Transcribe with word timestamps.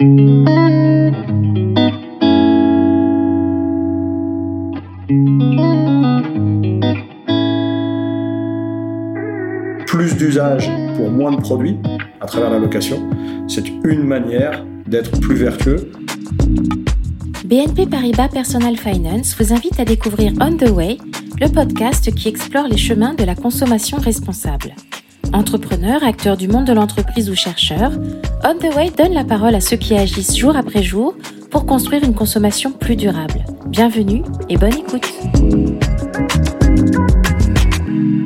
Plus 0.00 0.06
d'usage 10.16 10.70
pour 10.94 11.10
moins 11.10 11.32
de 11.32 11.40
produits 11.40 11.78
à 12.20 12.26
travers 12.26 12.50
la 12.50 12.60
location, 12.60 13.10
c'est 13.48 13.66
une 13.66 14.04
manière 14.04 14.64
d'être 14.86 15.18
plus 15.18 15.34
vertueux. 15.34 15.90
BNP 17.44 17.86
Paribas 17.86 18.28
Personal 18.28 18.76
Finance 18.76 19.34
vous 19.36 19.52
invite 19.52 19.80
à 19.80 19.84
découvrir 19.84 20.32
On 20.40 20.56
the 20.56 20.70
Way, 20.70 20.98
le 21.40 21.48
podcast 21.48 22.14
qui 22.14 22.28
explore 22.28 22.68
les 22.68 22.76
chemins 22.76 23.14
de 23.14 23.24
la 23.24 23.34
consommation 23.34 23.98
responsable. 23.98 24.76
Entrepreneurs, 25.32 26.02
acteurs 26.04 26.36
du 26.36 26.48
monde 26.48 26.66
de 26.66 26.72
l'entreprise 26.72 27.28
ou 27.30 27.34
chercheurs, 27.34 27.92
On 28.44 28.54
the 28.54 28.74
Way 28.74 28.90
donne 28.96 29.12
la 29.12 29.24
parole 29.24 29.54
à 29.54 29.60
ceux 29.60 29.76
qui 29.76 29.94
agissent 29.94 30.36
jour 30.36 30.56
après 30.56 30.82
jour 30.82 31.14
pour 31.50 31.66
construire 31.66 32.02
une 32.04 32.14
consommation 32.14 32.72
plus 32.72 32.96
durable. 32.96 33.44
Bienvenue 33.66 34.22
et 34.48 34.56
bonne 34.56 34.74
écoute. 34.74 35.08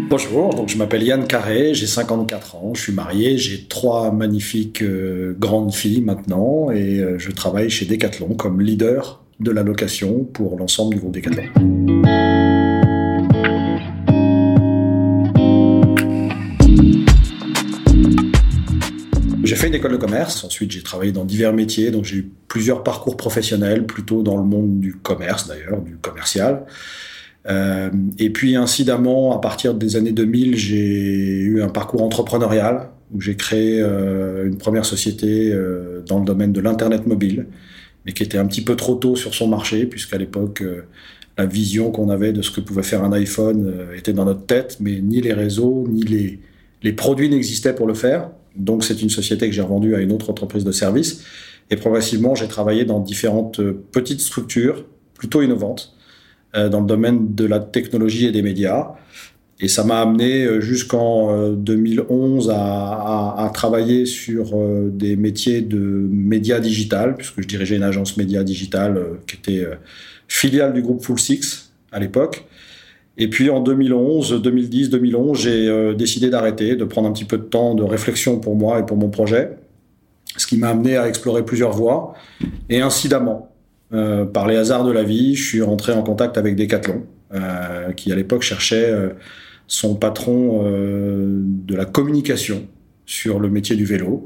Bonjour, 0.09 0.55
donc 0.55 0.69
je 0.69 0.77
m'appelle 0.77 1.03
Yann 1.03 1.27
Carré, 1.27 1.75
j'ai 1.75 1.87
54 1.87 2.57
ans, 2.57 2.73
je 2.75 2.83
suis 2.83 2.93
marié, 2.93 3.39
j'ai 3.39 3.65
trois 3.65 4.13
magnifiques 4.13 4.83
euh, 4.83 5.35
grandes 5.39 5.73
filles 5.73 6.03
maintenant 6.03 6.71
et 6.71 6.99
euh, 6.99 7.19
je 7.19 7.31
travaille 7.31 7.71
chez 7.71 7.87
Decathlon 7.87 8.35
comme 8.35 8.61
leader 8.61 9.23
de 9.41 9.51
la 9.51 9.63
location 9.63 10.25
pour 10.25 10.59
l'ensemble 10.59 10.95
du 10.95 11.01
groupe 11.01 11.15
Decathlon. 11.15 12.32
J'ai 19.53 19.59
fait 19.59 19.69
une 19.69 19.75
école 19.75 19.93
de 19.93 19.99
commerce, 19.99 20.45
ensuite 20.45 20.71
j'ai 20.71 20.83
travaillé 20.83 21.13
dans 21.13 21.27
divers 21.27 21.53
métiers, 21.53 21.91
donc 21.91 22.07
j'ai 22.07 22.17
eu 22.17 22.31
plusieurs 22.49 22.83
parcours 22.83 23.19
professionnels, 23.19 23.85
plutôt 23.85 24.23
dans 24.23 24.39
le 24.39 24.45
monde 24.45 24.81
du 24.81 24.95
commerce 24.95 25.47
d'ailleurs, 25.47 25.83
du 25.83 25.97
commercial. 25.97 26.65
Euh, 27.51 27.91
et 28.19 28.31
puis 28.31 28.57
incidemment, 28.57 29.37
à 29.37 29.43
partir 29.43 29.75
des 29.75 29.97
années 29.97 30.13
2000, 30.13 30.57
j'ai 30.57 31.41
eu 31.43 31.61
un 31.61 31.69
parcours 31.69 32.03
entrepreneurial 32.03 32.89
où 33.13 33.21
j'ai 33.21 33.37
créé 33.37 33.79
euh, 33.79 34.47
une 34.47 34.57
première 34.57 34.87
société 34.87 35.53
euh, 35.53 36.01
dans 36.07 36.19
le 36.19 36.25
domaine 36.25 36.55
de 36.55 36.61
l'Internet 36.63 37.07
mobile, 37.07 37.45
mais 38.07 38.13
qui 38.13 38.23
était 38.23 38.39
un 38.39 38.47
petit 38.47 38.65
peu 38.65 38.75
trop 38.75 38.95
tôt 38.95 39.17
sur 39.17 39.35
son 39.35 39.49
marché, 39.49 39.85
puisqu'à 39.85 40.17
l'époque, 40.17 40.65
la 41.37 41.45
vision 41.45 41.91
qu'on 41.91 42.09
avait 42.09 42.33
de 42.33 42.41
ce 42.41 42.51
que 42.51 42.63
pouvait 42.63 42.83
faire 42.83 43.05
un 43.05 43.13
iPhone 43.13 43.71
était 43.95 44.15
dans 44.15 44.25
notre 44.25 44.47
tête, 44.47 44.79
mais 44.81 45.03
ni 45.03 45.21
les 45.21 45.35
réseaux, 45.35 45.87
ni 45.91 46.05
les, 46.05 46.39
les 46.83 46.93
produits 46.95 47.29
n'existaient 47.29 47.75
pour 47.75 47.87
le 47.87 47.93
faire. 47.93 48.31
Donc 48.57 48.85
c'est 48.85 49.03
une 49.03 49.11
société 49.11 49.49
que 49.49 49.55
j'ai 49.55 49.63
revendue 49.63 49.95
à 49.95 50.01
une 50.01 50.13
autre 50.13 50.31
entreprise 50.31 50.65
de 50.65 50.73
service. 50.73 51.25
Et 51.71 51.77
progressivement, 51.77 52.35
j'ai 52.35 52.49
travaillé 52.49 52.85
dans 52.85 53.01
différentes 53.01 53.61
euh, 53.61 53.85
petites 53.93 54.21
structures 54.21 54.85
plutôt 55.15 55.43
innovantes 55.43 55.97
euh, 56.55 56.69
dans 56.69 56.81
le 56.81 56.87
domaine 56.87 57.35
de 57.35 57.47
la 57.47 57.61
technologie 57.61 58.27
et 58.27 58.33
des 58.33 58.43
médias. 58.43 58.89
Et 59.61 59.69
ça 59.69 59.85
m'a 59.85 60.01
amené 60.01 60.45
euh, 60.45 60.61
jusqu'en 60.61 61.53
2011 61.53 62.53
à, 62.55 63.51
travailler 63.55 64.07
sur 64.07 64.55
des 64.91 65.15
métiers 65.17 65.61
de 65.61 65.79
médias 65.79 66.59
digital, 66.59 67.17
puisque 67.17 67.43
je 67.43 67.47
dirigeais 67.47 67.77
une 67.77 67.83
agence 67.83 68.17
média 68.17 68.43
digital 68.45 68.99
qui 69.27 69.37
était 69.37 69.67
filiale 70.27 70.73
du 70.73 70.81
groupe 70.81 71.03
Full 71.03 71.21
Six 71.21 71.73
à 71.93 72.01
l'époque. 72.01 72.47
Et 73.19 73.29
puis 73.29 73.51
en 73.51 73.61
2011, 73.61 74.41
2010, 74.43 74.91
2011, 74.91 75.39
j'ai 75.39 75.69
euh, 75.69 75.95
décidé 75.95 76.31
d'arrêter, 76.31 76.77
de 76.77 76.85
prendre 76.85 77.09
un 77.09 77.13
petit 77.13 77.25
peu 77.25 77.37
de 77.39 77.43
temps 77.43 77.75
de 77.75 77.83
réflexion 77.83 78.39
pour 78.39 78.57
moi 78.57 78.79
et 78.79 78.87
pour 78.87 78.97
mon 78.97 79.11
projet, 79.11 79.59
ce 80.37 80.47
qui 80.47 80.57
m'a 80.57 80.69
amené 80.69 80.97
à 80.97 81.09
explorer 81.09 81.45
plusieurs 81.45 81.73
voies. 81.73 82.15
Et 82.71 82.81
incidemment, 82.81 83.55
euh, 83.93 84.25
par 84.25 84.47
les 84.47 84.57
hasards 84.57 84.85
de 84.85 84.93
la 84.93 85.03
vie, 85.03 85.35
je 85.35 85.47
suis 85.47 85.63
rentré 85.63 85.93
en 85.93 86.03
contact 86.03 86.39
avec 86.39 86.57
Decathlon, 86.57 87.03
euh, 87.35 87.93
qui 87.93 88.11
à 88.13 88.17
l'époque 88.17 88.43
cherchait 88.43 88.93
son 89.67 89.95
patron 89.95 90.63
de 90.65 91.75
la 91.75 91.85
communication 91.85 92.67
sur 93.05 93.41
le 93.41 93.51
métier 93.51 93.77
du 93.77 93.85
vélo. 93.85 94.25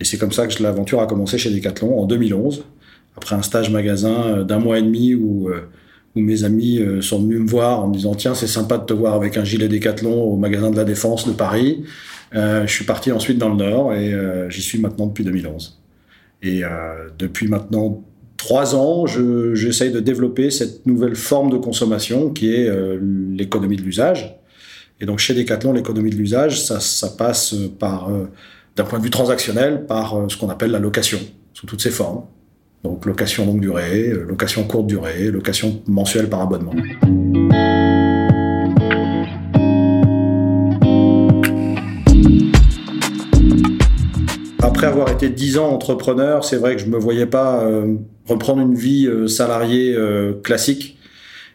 Et 0.00 0.04
c'est 0.04 0.18
comme 0.18 0.32
ça 0.32 0.48
que 0.48 0.60
l'aventure 0.60 1.00
a 1.00 1.06
commencé 1.06 1.38
chez 1.38 1.50
Decathlon 1.50 2.00
en 2.00 2.06
2011, 2.06 2.64
après 3.16 3.36
un 3.36 3.42
stage 3.42 3.70
magasin 3.70 4.42
d'un 4.42 4.58
mois 4.58 4.80
et 4.80 4.82
demi 4.82 5.14
où 5.14 5.48
où 6.14 6.20
mes 6.20 6.44
amis 6.44 6.78
euh, 6.78 7.00
sont 7.00 7.20
venus 7.20 7.40
me 7.40 7.48
voir 7.48 7.80
en 7.80 7.88
me 7.88 7.94
disant 7.94 8.14
tiens 8.14 8.34
c'est 8.34 8.46
sympa 8.46 8.78
de 8.78 8.84
te 8.84 8.92
voir 8.92 9.14
avec 9.14 9.36
un 9.36 9.44
gilet 9.44 9.68
Décathlon 9.68 10.22
au 10.22 10.36
magasin 10.36 10.70
de 10.70 10.76
la 10.76 10.84
Défense 10.84 11.26
de 11.26 11.32
Paris. 11.32 11.84
Euh, 12.34 12.66
je 12.66 12.72
suis 12.72 12.84
parti 12.84 13.12
ensuite 13.12 13.38
dans 13.38 13.48
le 13.48 13.56
Nord 13.56 13.94
et 13.94 14.12
euh, 14.12 14.48
j'y 14.50 14.62
suis 14.62 14.80
maintenant 14.80 15.06
depuis 15.06 15.24
2011. 15.24 15.80
Et 16.42 16.60
depuis 17.18 17.48
maintenant 17.48 18.04
trois 18.36 18.76
ans, 18.76 19.06
j'essaye 19.06 19.90
de 19.90 20.00
développer 20.00 20.50
cette 20.50 20.84
nouvelle 20.84 21.14
forme 21.14 21.48
de 21.48 21.56
consommation 21.56 22.28
qui 22.28 22.52
est 22.52 22.70
l'économie 23.00 23.76
de 23.76 23.82
l'usage. 23.82 24.36
Et 25.00 25.06
donc 25.06 25.20
chez 25.20 25.32
Decathlon, 25.32 25.72
l'économie 25.72 26.10
de 26.10 26.16
l'usage, 26.16 26.62
ça, 26.62 26.80
ça, 26.80 27.08
passe 27.16 27.54
par, 27.78 28.10
d'un 28.76 28.84
point 28.84 28.98
de 28.98 29.04
vue 29.04 29.08
transactionnel, 29.08 29.86
par 29.86 30.26
ce 30.28 30.36
qu'on 30.36 30.50
appelle 30.50 30.70
la 30.70 30.80
location, 30.80 31.18
sous 31.54 31.64
toutes 31.64 31.80
ses 31.80 31.90
formes. 31.90 32.24
Donc 32.84 33.06
location 33.06 33.46
longue 33.46 33.60
durée, 33.60 34.10
euh, 34.10 34.26
location 34.28 34.62
courte 34.64 34.86
durée, 34.86 35.30
location 35.30 35.80
mensuelle 35.86 36.28
par 36.28 36.42
abonnement. 36.42 36.74
Après 44.60 44.86
avoir 44.86 45.10
été 45.10 45.30
dix 45.30 45.56
ans 45.56 45.70
entrepreneur, 45.70 46.44
c'est 46.44 46.58
vrai 46.58 46.76
que 46.76 46.82
je 46.82 46.86
me 46.86 46.98
voyais 46.98 47.24
pas 47.24 47.64
euh, 47.64 47.94
reprendre 48.26 48.60
une 48.60 48.74
vie 48.74 49.06
euh, 49.06 49.28
salariée 49.28 49.96
classique. 50.42 50.98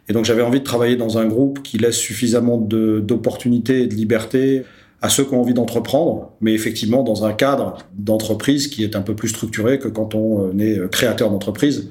Et 0.08 0.14
donc 0.14 0.26
j'avais 0.26 0.42
envie 0.42 0.62
de 0.62 0.66
travailler 0.66 0.96
dans 0.96 1.20
un 1.20 1.28
groupe 1.28 1.62
qui 1.62 1.78
laisse 1.78 1.98
suffisamment 1.98 2.58
d'opportunités 2.58 3.84
et 3.84 3.88
de 3.88 3.94
liberté 3.94 4.64
à 5.02 5.10
ceux 5.10 5.24
qui 5.24 5.34
ont 5.34 5.42
envie 5.42 5.54
d'entreprendre, 5.54 6.34
mais 6.42 6.54
effectivement 6.54 7.04
dans 7.04 7.26
un 7.26 7.34
cadre 7.34 7.78
d'entreprise 7.94 8.68
qui 8.68 8.84
est 8.84 8.96
un 8.96 9.02
peu 9.02 9.16
plus 9.16 9.30
structuré 9.30 9.80
que 9.80 9.88
quand 9.88 10.14
on 10.14 10.48
euh, 10.48 10.60
est 10.60 10.78
euh, 10.78 10.88
créateur 10.88 11.30
d'entreprise. 11.32 11.90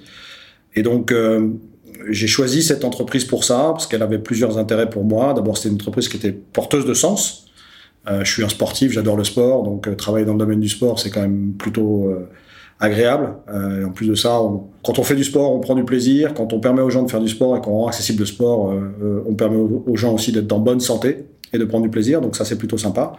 Et 0.74 0.82
donc, 0.82 1.10
euh, 1.10 1.48
j'ai 2.10 2.26
choisi 2.26 2.62
cette 2.62 2.84
entreprise 2.84 3.24
pour 3.24 3.44
ça, 3.44 3.70
parce 3.72 3.86
qu'elle 3.86 4.02
avait 4.02 4.18
plusieurs 4.18 4.58
intérêts 4.58 4.90
pour 4.90 5.04
moi. 5.04 5.32
D'abord, 5.34 5.56
c'était 5.56 5.70
une 5.70 5.76
entreprise 5.76 6.08
qui 6.08 6.16
était 6.16 6.32
porteuse 6.32 6.84
de 6.84 6.94
sens. 6.94 7.46
je 8.06 8.30
suis 8.30 8.44
un 8.44 8.48
sportif, 8.48 8.92
j'adore 8.92 9.16
le 9.16 9.24
sport, 9.24 9.64
donc 9.64 9.94
travailler 9.96 10.24
dans 10.24 10.32
le 10.32 10.38
domaine 10.38 10.60
du 10.60 10.68
sport, 10.68 10.98
c'est 10.98 11.10
quand 11.10 11.20
même 11.20 11.52
plutôt 11.58 12.14
agréable. 12.78 13.34
et 13.48 13.84
en 13.84 13.90
plus 13.90 14.06
de 14.06 14.14
ça, 14.14 14.40
quand 14.84 14.98
on 14.98 15.02
fait 15.02 15.16
du 15.16 15.24
sport, 15.24 15.52
on 15.52 15.60
prend 15.60 15.74
du 15.74 15.84
plaisir. 15.84 16.32
Quand 16.34 16.52
on 16.52 16.60
permet 16.60 16.80
aux 16.80 16.90
gens 16.90 17.02
de 17.02 17.10
faire 17.10 17.20
du 17.20 17.28
sport 17.28 17.56
et 17.56 17.60
qu'on 17.60 17.72
rend 17.72 17.88
accessible 17.88 18.20
le 18.20 18.26
sport, 18.26 18.72
on 19.26 19.34
permet 19.34 19.56
aux 19.56 19.96
gens 19.96 20.14
aussi 20.14 20.30
d'être 20.32 20.52
en 20.52 20.60
bonne 20.60 20.80
santé 20.80 21.26
et 21.52 21.58
de 21.58 21.64
prendre 21.64 21.84
du 21.84 21.90
plaisir. 21.90 22.20
Donc 22.20 22.36
ça, 22.36 22.44
c'est 22.44 22.58
plutôt 22.58 22.78
sympa. 22.78 23.12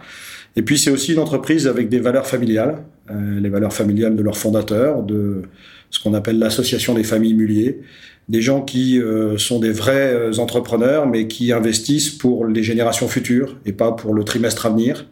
Et 0.56 0.62
puis 0.62 0.78
c'est 0.78 0.90
aussi 0.90 1.12
une 1.12 1.18
entreprise 1.18 1.66
avec 1.66 1.88
des 1.88 2.00
valeurs 2.00 2.26
familiales, 2.26 2.78
euh, 3.10 3.40
les 3.40 3.48
valeurs 3.48 3.72
familiales 3.72 4.16
de 4.16 4.22
leurs 4.22 4.36
fondateurs, 4.36 5.02
de 5.02 5.42
ce 5.90 6.02
qu'on 6.02 6.14
appelle 6.14 6.38
l'association 6.38 6.94
des 6.94 7.04
familles 7.04 7.34
Mulliers, 7.34 7.80
des 8.28 8.40
gens 8.40 8.62
qui 8.62 9.00
euh, 9.00 9.38
sont 9.38 9.60
des 9.60 9.72
vrais 9.72 10.12
euh, 10.12 10.38
entrepreneurs, 10.38 11.06
mais 11.06 11.28
qui 11.28 11.52
investissent 11.52 12.10
pour 12.10 12.46
les 12.46 12.62
générations 12.62 13.08
futures 13.08 13.56
et 13.64 13.72
pas 13.72 13.92
pour 13.92 14.14
le 14.14 14.24
trimestre 14.24 14.66
à 14.66 14.70
venir. 14.70 15.06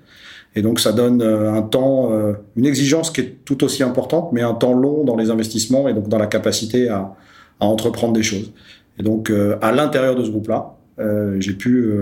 Et 0.57 0.63
donc 0.63 0.81
ça 0.81 0.93
donne 0.93 1.23
un 1.23 1.63
temps, 1.63 2.11
une 2.57 2.67
exigence 2.67 3.11
qui 3.11 3.21
est 3.21 3.37
tout 3.45 3.63
aussi 3.63 3.83
importante, 3.83 4.33
mais 4.33 4.41
un 4.41 4.55
temps 4.55 4.73
long 4.73 5.05
dans 5.05 5.15
les 5.15 5.31
investissements 5.31 5.89
et 5.89 5.95
donc 5.95 6.09
dans 6.09 6.19
la 6.19 6.27
capacité 6.27 6.89
à, 6.89 7.15
à 7.61 7.67
entreprendre 7.67 8.15
des 8.15 8.23
choses. 8.23 8.51
Et 8.99 9.03
donc 9.03 9.31
à 9.61 9.73
l'intérieur 9.73 10.17
de 10.17 10.25
ce 10.25 10.31
groupe-là, 10.31 10.79
euh, 10.99 11.37
j'ai 11.39 11.53
pu 11.53 11.93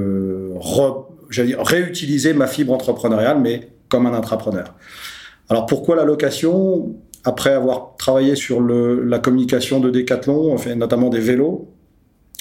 euh, 1.38 1.56
réutiliser 1.58 2.32
ma 2.32 2.46
fibre 2.46 2.72
entrepreneuriale, 2.72 3.40
mais 3.40 3.68
comme 3.88 4.06
un 4.06 4.14
intrapreneur. 4.14 4.74
Alors 5.48 5.66
pourquoi 5.66 5.96
la 5.96 6.04
location 6.04 6.94
Après 7.24 7.52
avoir 7.52 7.96
travaillé 7.96 8.34
sur 8.36 8.60
la 8.60 9.18
communication 9.18 9.80
de 9.80 9.90
Decathlon, 9.90 10.56
fait 10.58 10.74
notamment 10.74 11.08
des 11.08 11.20
vélos, 11.20 11.68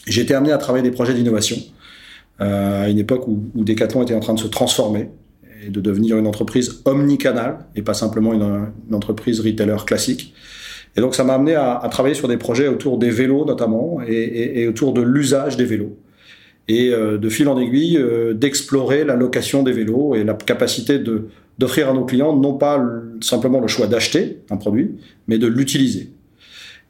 été 0.08 0.34
amené 0.34 0.52
à 0.52 0.58
travailler 0.58 0.84
des 0.84 0.92
projets 0.92 1.14
d'innovation 1.14 1.58
euh, 2.42 2.84
à 2.84 2.90
une 2.90 3.00
époque 3.00 3.28
où, 3.28 3.44
où, 3.56 3.64
Decathlon 3.64 4.04
était 4.04 4.16
en 4.16 4.20
train 4.20 4.34
de 4.34 4.40
se 4.40 4.48
transformer 4.48 5.10
et 5.66 5.70
de 5.70 5.82
devenir 5.82 6.18
une 6.18 6.28
entreprise 6.28 6.82
omnicanale 6.86 7.60
et 7.76 7.82
pas 7.82 7.94
simplement 7.94 8.34
une, 8.34 8.94
entreprise 8.94 9.40
retailer 9.40 9.78
classique. 9.86 10.34
Et 10.98 11.02
donc 11.02 11.16
ça 11.16 11.24
m'a 11.24 11.34
amené 11.34 11.56
à, 11.56 11.88
travailler 11.92 12.16
sur 12.16 12.28
des 12.28 12.38
projets 12.38 12.68
autour 12.68 12.98
des 12.98 13.10
vélos 13.10 13.46
notamment 13.46 14.00
et 14.08 14.68
autour 14.68 14.94
de 14.94 15.02
l'usage 15.02 15.58
des 15.58 15.66
vélos 15.66 15.98
et 16.68 16.90
euh, 16.90 17.18
de 17.18 17.30
fil 17.30 17.48
en 17.48 17.60
aiguille 17.60 17.98
euh, 17.98 18.34
d'explorer 18.34 19.04
la 19.04 19.16
location 19.16 19.64
des 19.64 19.72
vélos 19.72 20.16
et 20.16 20.24
la 20.24 20.34
capacité 20.34 21.00
d'offrir 21.60 21.90
à 21.90 21.94
nos 21.94 22.06
clients 22.06 22.36
non 22.36 22.54
pas 22.54 22.84
simplement 23.22 23.60
le 23.60 23.68
choix 23.68 23.88
d'acheter 23.88 24.40
un 24.50 24.58
produit, 24.58 24.96
mais 25.28 25.38
de 25.38 25.48
l'utiliser. 25.48 26.12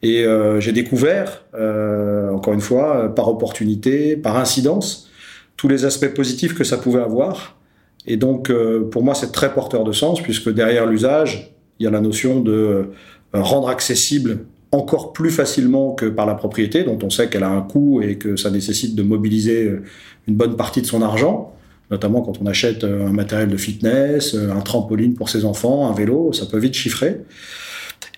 Et 0.01 0.23
euh, 0.23 0.59
j'ai 0.59 0.71
découvert, 0.71 1.45
encore 1.53 2.53
une 2.53 2.61
fois, 2.61 3.13
par 3.15 3.27
opportunité, 3.27 4.15
par 4.15 4.37
incidence, 4.37 5.09
tous 5.57 5.67
les 5.67 5.85
aspects 5.85 6.13
positifs 6.13 6.53
que 6.53 6.63
ça 6.63 6.77
pouvait 6.77 7.01
avoir. 7.01 7.57
Et 8.05 8.17
donc, 8.17 8.51
pour 8.91 9.03
moi, 9.03 9.15
c'est 9.15 9.31
très 9.31 9.53
porteur 9.53 9.83
de 9.83 9.91
sens, 9.91 10.21
puisque 10.21 10.49
derrière 10.49 10.85
l'usage, 10.85 11.55
il 11.79 11.85
y 11.85 11.87
a 11.87 11.91
la 11.91 12.01
notion 12.01 12.41
de 12.41 12.89
rendre 13.33 13.69
accessible 13.69 14.39
encore 14.75 15.13
plus 15.13 15.31
facilement 15.31 15.93
que 15.93 16.05
par 16.05 16.25
la 16.25 16.35
propriété, 16.35 16.83
dont 16.83 16.99
on 17.03 17.09
sait 17.09 17.29
qu'elle 17.29 17.43
a 17.43 17.49
un 17.49 17.61
coût 17.61 18.01
et 18.01 18.17
que 18.17 18.35
ça 18.35 18.51
nécessite 18.51 18.95
de 18.95 19.03
mobiliser 19.03 19.71
une 20.27 20.35
bonne 20.35 20.55
partie 20.55 20.81
de 20.81 20.87
son 20.87 21.01
argent, 21.01 21.53
notamment 21.91 22.21
quand 22.21 22.41
on 22.41 22.45
achète 22.45 22.83
un 22.83 23.11
matériel 23.11 23.49
de 23.49 23.57
fitness, 23.57 24.35
un 24.35 24.61
trampoline 24.61 25.13
pour 25.13 25.29
ses 25.29 25.45
enfants, 25.45 25.89
un 25.89 25.93
vélo, 25.93 26.33
ça 26.33 26.45
peut 26.45 26.59
vite 26.59 26.73
chiffrer. 26.73 27.21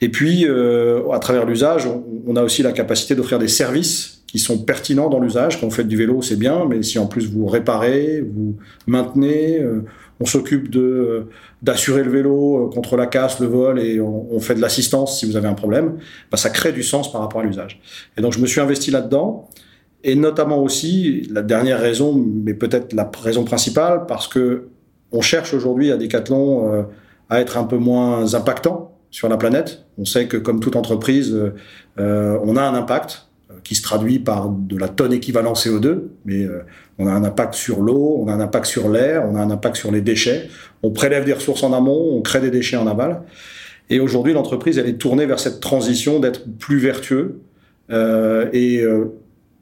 Et 0.02 0.10
puis, 0.10 0.46
euh, 0.46 1.10
à 1.12 1.20
travers 1.20 1.46
l'usage, 1.46 1.88
on, 2.28 2.36
a 2.36 2.44
aussi 2.44 2.62
la 2.62 2.72
capacité 2.72 3.16
d'offrir 3.16 3.40
des 3.40 3.48
services 3.48 4.22
qui 4.28 4.40
sont 4.40 4.60
pertinents 4.60 5.10
dans 5.10 5.20
l'usage. 5.20 5.60
Quand 5.60 5.68
vous 5.68 5.74
faites 5.74 5.88
du 5.88 5.98
vélo, 5.98 6.22
c'est 6.22 6.36
bien, 6.36 6.66
mais 6.66 6.84
si 6.84 7.00
en 7.00 7.08
plus 7.08 7.28
vous 7.28 7.48
réparez, 7.48 8.22
vous 8.22 8.58
maintenez, 8.86 9.60
euh, 9.60 9.86
on 10.20 10.26
s'occupe 10.26 10.70
de 10.70 10.80
euh, 10.80 11.30
d'assurer 11.62 12.04
le 12.04 12.12
vélo 12.12 12.70
contre 12.74 12.98
la 12.98 13.08
casse, 13.08 13.40
le 13.40 13.48
vol, 13.48 13.80
et 13.80 14.00
on, 14.00 14.40
fait 14.40 14.56
de 14.56 14.62
l'assistance 14.62 15.20
si 15.20 15.26
vous 15.26 15.36
avez 15.36 15.48
un 15.48 15.54
problème, 15.54 15.98
bah, 16.32 16.38
ça 16.38 16.50
crée 16.50 16.72
du 16.72 16.84
sens 16.84 17.12
par 17.12 17.22
rapport 17.22 17.42
à 17.42 17.44
l'usage. 17.44 17.80
Et 18.18 18.22
donc, 18.22 18.34
je 18.34 18.40
me 18.40 18.46
suis 18.46 18.62
investi 18.62 18.92
là-dedans. 18.92 19.50
Et 20.04 20.16
notamment 20.16 20.62
aussi, 20.62 21.28
la 21.32 21.42
dernière 21.42 21.80
raison, 21.80 22.14
mais 22.14 22.54
peut-être 22.54 22.94
la 22.94 23.10
raison 23.24 23.44
principale, 23.44 24.06
parce 24.08 24.28
que 24.28 24.68
on 25.12 25.22
cherche 25.22 25.54
aujourd'hui 25.54 25.92
à 25.92 25.98
Decathlon 25.98 26.86
à 27.30 27.42
être 27.42 27.58
un 27.58 27.64
peu 27.64 27.78
moins 27.78 28.34
impactant 28.36 28.98
sur 29.10 29.30
la 29.30 29.38
planète. 29.38 29.86
On 29.98 30.06
sait 30.06 30.28
que 30.28 30.38
comme 30.38 30.60
toute 30.60 30.76
entreprise, 30.76 31.36
euh, 32.00 32.40
on 32.44 32.56
a 32.56 32.62
un 32.62 32.74
impact 32.74 33.12
euh, 33.14 33.27
qui 33.68 33.76
se 33.76 33.82
traduit 33.82 34.20
par 34.20 34.50
de 34.50 34.78
la 34.78 34.88
tonne 34.88 35.12
équivalent 35.12 35.54
CO2, 35.54 36.04
mais 36.26 36.44
euh, 36.46 36.64
on 36.98 37.08
a 37.08 37.12
un 37.12 37.24
impact 37.24 37.54
sur 37.54 37.82
l'eau, 37.82 38.18
on 38.22 38.28
a 38.30 38.34
un 38.34 38.40
impact 38.40 38.66
sur 38.66 38.90
l'air, 38.90 39.26
on 39.30 39.36
a 39.36 39.42
un 39.42 39.52
impact 39.52 39.76
sur 39.76 39.92
les 39.92 40.02
déchets. 40.02 40.48
On 40.84 40.92
prélève 40.92 41.26
des 41.26 41.34
ressources 41.34 41.64
en 41.64 41.74
amont, 41.74 42.16
on 42.16 42.22
crée 42.22 42.40
des 42.40 42.52
déchets 42.52 42.78
en 42.78 42.88
aval. 42.88 43.24
Et 43.90 44.00
aujourd'hui, 44.00 44.34
l'entreprise, 44.34 44.78
elle 44.78 44.88
est 44.88 44.98
tournée 44.98 45.26
vers 45.26 45.40
cette 45.40 45.60
transition 45.60 46.20
d'être 46.20 46.46
plus 46.58 46.78
vertueux 46.78 47.42
euh, 47.90 48.50
et 48.54 48.84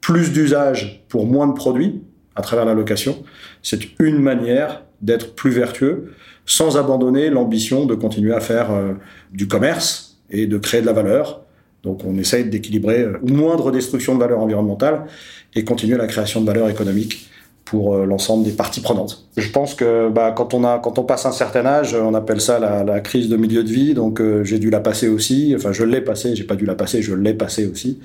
plus 0.00 0.32
d'usage 0.32 1.04
pour 1.08 1.26
moins 1.26 1.48
de 1.48 1.54
produits 1.54 2.02
à 2.36 2.42
travers 2.42 2.64
la 2.64 2.74
location. 2.74 3.24
C'est 3.62 3.80
une 3.98 4.20
manière 4.20 4.82
d'être 5.02 5.34
plus 5.34 5.50
vertueux 5.50 6.12
sans 6.44 6.76
abandonner 6.76 7.28
l'ambition 7.28 7.86
de 7.86 7.94
continuer 7.94 8.32
à 8.32 8.40
faire 8.40 8.70
euh, 8.70 8.92
du 9.32 9.48
commerce 9.48 10.18
et 10.30 10.46
de 10.46 10.58
créer 10.58 10.80
de 10.80 10.86
la 10.86 10.92
valeur. 10.92 11.42
Donc 11.86 12.02
on 12.04 12.18
essaye 12.18 12.44
d'équilibrer 12.44 13.00
euh, 13.00 13.18
moindre 13.22 13.70
destruction 13.70 14.14
de 14.14 14.20
valeur 14.20 14.40
environnementale 14.40 15.06
et 15.54 15.64
continuer 15.64 15.96
la 15.96 16.06
création 16.06 16.42
de 16.42 16.46
valeur 16.46 16.68
économique 16.68 17.30
pour 17.64 17.94
euh, 17.94 18.04
l'ensemble 18.04 18.44
des 18.44 18.52
parties 18.52 18.80
prenantes. 18.80 19.26
Je 19.36 19.48
pense 19.50 19.74
que 19.74 20.10
bah, 20.10 20.32
quand, 20.36 20.52
on 20.52 20.64
a, 20.64 20.78
quand 20.78 20.98
on 20.98 21.04
passe 21.04 21.24
un 21.24 21.32
certain 21.32 21.64
âge, 21.64 21.94
on 21.94 22.12
appelle 22.12 22.40
ça 22.40 22.58
la, 22.58 23.00
crise 23.00 23.28
de 23.28 23.36
milieu 23.36 23.64
de 23.64 23.70
vie, 23.70 23.94
donc 23.94 24.22
j'ai 24.42 24.58
dû 24.58 24.70
la 24.70 24.80
passer 24.80 25.08
aussi, 25.08 25.54
enfin 25.56 25.72
je 25.72 25.84
l'ai 25.84 26.00
passé, 26.00 26.36
j'ai 26.36 26.44
pas 26.44 26.56
dû 26.56 26.66
la 26.66 26.74
passer, 26.74 27.02
je 27.02 27.14
l'ai 27.14 27.34
passé 27.34 27.66
aussi. 27.66 27.98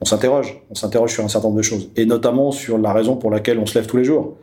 On 0.00 0.04
s'interroge, 0.04 0.60
on 0.70 0.74
s'interroge 0.74 1.12
sur 1.12 1.24
un 1.24 1.28
certain 1.28 1.48
nombre 1.48 1.58
de 1.58 1.62
choses, 1.62 1.90
et 1.96 2.04
notamment 2.04 2.50
sur 2.50 2.78
la 2.78 2.92
raison 2.92 3.16
pour 3.16 3.30
laquelle 3.30 3.58
on 3.58 3.66
se 3.66 3.78
lève 3.78 3.86
tous 3.86 3.96
les 3.96 4.04
jours. 4.04 4.36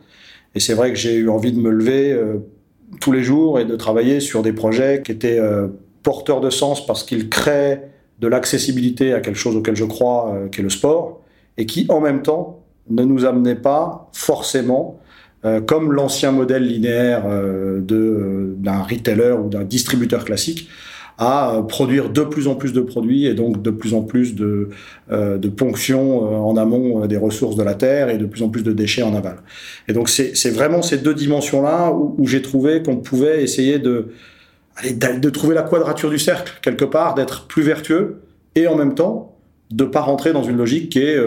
Et 0.54 0.60
c'est 0.60 0.74
vrai 0.74 0.90
que 0.90 0.96
j'ai 0.96 1.14
eu 1.14 1.28
envie 1.28 1.52
de 1.52 1.58
me 1.58 1.70
lever 1.70 2.16
tous 3.00 3.12
les 3.12 3.22
jours 3.22 3.58
et 3.58 3.64
de 3.64 3.76
travailler 3.76 4.20
sur 4.20 4.42
des 4.42 4.52
projets 4.52 5.02
qui 5.04 5.12
étaient 5.12 5.38
euh, 5.38 5.68
porteurs 6.02 6.40
de 6.40 6.50
sens 6.50 6.84
parce 6.84 7.02
qu'ils 7.02 7.28
créent 7.28 7.82
de 8.20 8.28
l'accessibilité 8.28 9.12
à 9.12 9.20
quelque 9.20 9.38
chose 9.38 9.56
auquel 9.56 9.76
je 9.76 9.84
crois, 9.84 10.34
euh, 10.34 10.48
qui 10.48 10.60
est 10.60 10.62
le 10.62 10.70
sport, 10.70 11.20
et 11.56 11.66
qui 11.66 11.86
en 11.88 12.00
même 12.00 12.22
temps 12.22 12.60
ne 12.90 13.02
nous 13.04 13.24
amenaient 13.24 13.54
pas 13.54 14.10
forcément, 14.12 15.00
euh, 15.44 15.60
comme 15.60 15.92
l'ancien 15.92 16.32
modèle 16.32 16.64
linéaire 16.64 17.24
d'un 17.26 18.82
retailer 18.82 19.36
ou 19.38 19.48
d'un 19.48 19.64
distributeur 19.64 20.24
classique, 20.24 20.68
à 21.18 21.62
produire 21.68 22.10
de 22.10 22.22
plus 22.22 22.48
en 22.48 22.56
plus 22.56 22.72
de 22.72 22.80
produits 22.80 23.26
et 23.26 23.34
donc 23.34 23.62
de 23.62 23.70
plus 23.70 23.94
en 23.94 24.02
plus 24.02 24.34
de, 24.34 24.70
euh, 25.12 25.38
de 25.38 25.48
ponctions 25.48 26.24
euh, 26.24 26.36
en 26.36 26.56
amont 26.56 27.04
euh, 27.04 27.06
des 27.06 27.16
ressources 27.16 27.54
de 27.54 27.62
la 27.62 27.74
terre 27.74 28.08
et 28.08 28.18
de 28.18 28.26
plus 28.26 28.42
en 28.42 28.48
plus 28.48 28.64
de 28.64 28.72
déchets 28.72 29.02
en 29.02 29.14
aval. 29.14 29.36
Et 29.86 29.92
donc 29.92 30.08
c'est 30.08 30.50
vraiment 30.50 30.82
ces 30.82 30.98
deux 30.98 31.14
dimensions-là 31.14 31.92
où 31.92 32.26
j'ai 32.26 32.42
trouvé 32.42 32.82
qu'on 32.82 32.96
pouvait 32.96 33.42
essayer 33.42 33.78
de, 33.78 34.08
allez, 34.76 34.92
de 34.92 35.30
trouver 35.30 35.54
la 35.54 35.62
quadrature 35.62 36.10
du 36.10 36.18
cercle 36.18 36.58
quelque 36.62 36.84
part, 36.84 37.14
d'être 37.14 37.46
plus 37.46 37.62
vertueux 37.62 38.22
et 38.54 38.66
en 38.66 38.76
même 38.76 38.94
temps 38.94 39.36
de 39.70 39.84
pas 39.84 40.00
rentrer 40.00 40.32
dans 40.32 40.42
une 40.42 40.56
logique 40.56 40.90
qui 40.90 41.00
est 41.00 41.18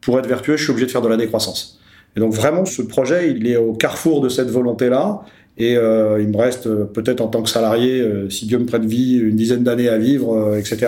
pour 0.00 0.18
être 0.18 0.26
vertueux, 0.26 0.56
je 0.56 0.62
suis 0.62 0.70
obligé 0.70 0.86
de 0.86 0.90
faire 0.90 1.02
de 1.02 1.08
la 1.08 1.16
décroissance. 1.16 1.80
Et 2.16 2.20
donc 2.20 2.32
vraiment, 2.32 2.64
ce 2.64 2.82
projet, 2.82 3.30
il 3.30 3.46
est 3.46 3.56
au 3.56 3.72
carrefour 3.74 4.20
de 4.20 4.28
cette 4.28 4.48
volonté-là. 4.48 5.22
Et 5.58 5.76
euh, 5.76 6.20
il 6.20 6.28
me 6.28 6.36
reste 6.36 6.66
euh, 6.66 6.84
peut-être 6.84 7.22
en 7.22 7.28
tant 7.28 7.42
que 7.42 7.48
salarié, 7.48 8.00
euh, 8.00 8.28
si 8.28 8.44
Dieu 8.44 8.58
me 8.58 8.66
prête 8.66 8.84
vie, 8.84 9.16
une 9.16 9.36
dizaine 9.36 9.62
d'années 9.62 9.88
à 9.88 9.96
vivre, 9.96 10.54
etc. 10.56 10.86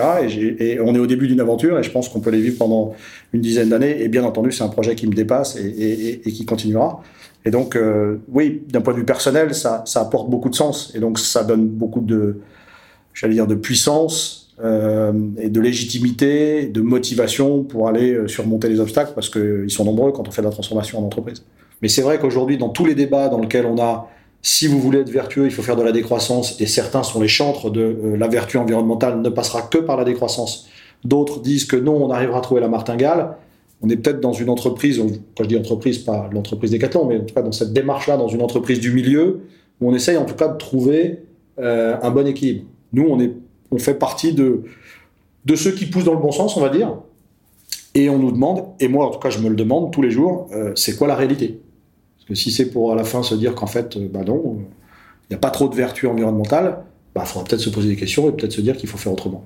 Et, 0.59 0.79
on 0.79 0.93
est 0.93 0.99
au 0.99 1.07
début 1.07 1.27
d'une 1.27 1.39
aventure 1.39 1.79
et 1.79 1.83
je 1.83 1.89
pense 1.89 2.07
qu'on 2.07 2.19
peut 2.19 2.29
les 2.29 2.39
vivre 2.39 2.57
pendant 2.57 2.93
une 3.33 3.41
dizaine 3.41 3.69
d'années. 3.69 4.03
Et 4.03 4.09
bien 4.09 4.23
entendu, 4.23 4.51
c'est 4.51 4.63
un 4.63 4.69
projet 4.69 4.93
qui 4.93 5.07
me 5.07 5.13
dépasse 5.13 5.57
et 5.57 6.21
qui 6.23 6.45
continuera. 6.45 7.01
Et 7.45 7.51
donc, 7.51 7.77
oui, 8.31 8.63
d'un 8.67 8.81
point 8.81 8.93
de 8.93 8.99
vue 8.99 9.05
personnel, 9.05 9.55
ça, 9.55 9.83
apporte 9.95 10.29
beaucoup 10.29 10.49
de 10.49 10.55
sens. 10.55 10.91
Et 10.93 10.99
donc, 10.99 11.19
ça 11.19 11.43
donne 11.43 11.67
beaucoup 11.67 12.01
de, 12.01 12.41
j'allais 13.13 13.35
dire, 13.35 13.47
de 13.47 13.55
puissance 13.55 14.53
et 14.61 15.49
de 15.49 15.61
légitimité, 15.61 16.65
de 16.65 16.81
motivation 16.81 17.63
pour 17.63 17.87
aller 17.87 18.27
surmonter 18.27 18.67
les 18.67 18.81
obstacles 18.81 19.13
parce 19.15 19.29
qu'ils 19.29 19.69
sont 19.69 19.85
nombreux 19.85 20.11
quand 20.11 20.27
on 20.27 20.31
fait 20.31 20.41
de 20.41 20.47
la 20.47 20.51
transformation 20.51 20.99
en 20.99 21.03
entreprise. 21.03 21.43
Mais 21.81 21.87
c'est 21.87 22.01
vrai 22.01 22.19
qu'aujourd'hui, 22.19 22.57
dans 22.57 22.69
tous 22.69 22.85
les 22.85 22.93
débats 22.93 23.29
dans 23.29 23.39
lesquels 23.39 23.65
on 23.65 23.81
a 23.81 24.09
si 24.41 24.67
vous 24.67 24.79
voulez 24.79 24.99
être 24.99 25.09
vertueux, 25.09 25.45
il 25.45 25.51
faut 25.51 25.61
faire 25.61 25.75
de 25.75 25.83
la 25.83 25.91
décroissance, 25.91 26.59
et 26.61 26.65
certains 26.65 27.03
sont 27.03 27.19
les 27.19 27.27
chantres 27.27 27.69
de 27.69 27.81
euh, 27.81 28.17
la 28.17 28.27
vertu 28.27 28.57
environnementale 28.57 29.21
ne 29.21 29.29
passera 29.29 29.63
que 29.63 29.77
par 29.77 29.97
la 29.97 30.05
décroissance. 30.05 30.67
D'autres 31.03 31.41
disent 31.41 31.65
que 31.65 31.75
non, 31.75 32.05
on 32.05 32.09
arrivera 32.09 32.39
à 32.39 32.41
trouver 32.41 32.61
la 32.61 32.67
martingale. 32.67 33.35
On 33.81 33.89
est 33.89 33.95
peut-être 33.95 34.19
dans 34.19 34.33
une 34.33 34.49
entreprise, 34.49 35.01
quand 35.37 35.43
je 35.43 35.49
dis 35.49 35.57
entreprise, 35.57 35.99
pas 35.99 36.29
l'entreprise 36.33 36.71
Decathlon, 36.71 37.05
mais 37.05 37.17
en 37.17 37.23
tout 37.23 37.33
cas 37.33 37.41
dans 37.41 37.51
cette 37.51 37.71
démarche-là, 37.71 38.17
dans 38.17 38.27
une 38.27 38.41
entreprise 38.41 38.79
du 38.79 38.91
milieu, 38.91 39.41
où 39.79 39.89
on 39.89 39.95
essaye 39.95 40.17
en 40.17 40.25
tout 40.25 40.35
cas 40.35 40.49
de 40.49 40.57
trouver 40.57 41.19
euh, 41.59 41.95
un 42.01 42.11
bon 42.11 42.27
équilibre. 42.27 42.65
Nous, 42.91 43.07
on, 43.07 43.19
est, 43.19 43.31
on 43.71 43.77
fait 43.77 43.93
partie 43.93 44.33
de, 44.33 44.63
de 45.45 45.55
ceux 45.55 45.71
qui 45.71 45.85
poussent 45.85 46.03
dans 46.03 46.13
le 46.13 46.19
bon 46.19 46.31
sens, 46.31 46.57
on 46.57 46.61
va 46.61 46.69
dire, 46.69 46.93
et 47.95 48.09
on 48.09 48.19
nous 48.19 48.31
demande, 48.31 48.63
et 48.79 48.87
moi 48.87 49.07
en 49.07 49.11
tout 49.11 49.19
cas 49.19 49.29
je 49.29 49.39
me 49.39 49.49
le 49.49 49.55
demande 49.55 49.91
tous 49.91 50.01
les 50.01 50.11
jours, 50.11 50.47
euh, 50.53 50.73
c'est 50.75 50.95
quoi 50.95 51.07
la 51.07 51.15
réalité? 51.15 51.59
Si 52.33 52.51
c'est 52.51 52.69
pour 52.69 52.91
à 52.91 52.95
la 52.95 53.03
fin 53.03 53.23
se 53.23 53.33
dire 53.33 53.55
qu'en 53.55 53.65
fait, 53.65 53.97
euh, 53.97 54.07
bah 54.11 54.23
non, 54.25 54.57
il 54.57 55.31
n'y 55.31 55.35
a 55.35 55.39
pas 55.39 55.49
trop 55.49 55.67
de 55.67 55.75
vertu 55.75 56.05
environnementale, 56.05 56.77
il 56.81 56.85
bah, 57.15 57.25
faudra 57.25 57.47
peut-être 57.47 57.61
se 57.61 57.71
poser 57.71 57.87
des 57.89 57.95
questions 57.95 58.29
et 58.29 58.31
peut-être 58.31 58.51
se 58.51 58.61
dire 58.61 58.77
qu'il 58.77 58.87
faut 58.87 58.97
faire 58.97 59.13
autrement. 59.13 59.43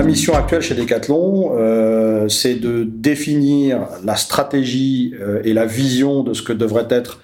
Ma 0.00 0.06
mission 0.06 0.34
actuelle 0.34 0.62
chez 0.62 0.74
Decathlon, 0.74 1.52
euh, 1.58 2.26
c'est 2.30 2.54
de 2.54 2.84
définir 2.84 3.86
la 4.02 4.16
stratégie 4.16 5.14
euh, 5.20 5.42
et 5.44 5.52
la 5.52 5.66
vision 5.66 6.22
de 6.22 6.32
ce 6.32 6.40
que 6.40 6.54
devrait 6.54 6.86
être 6.88 7.20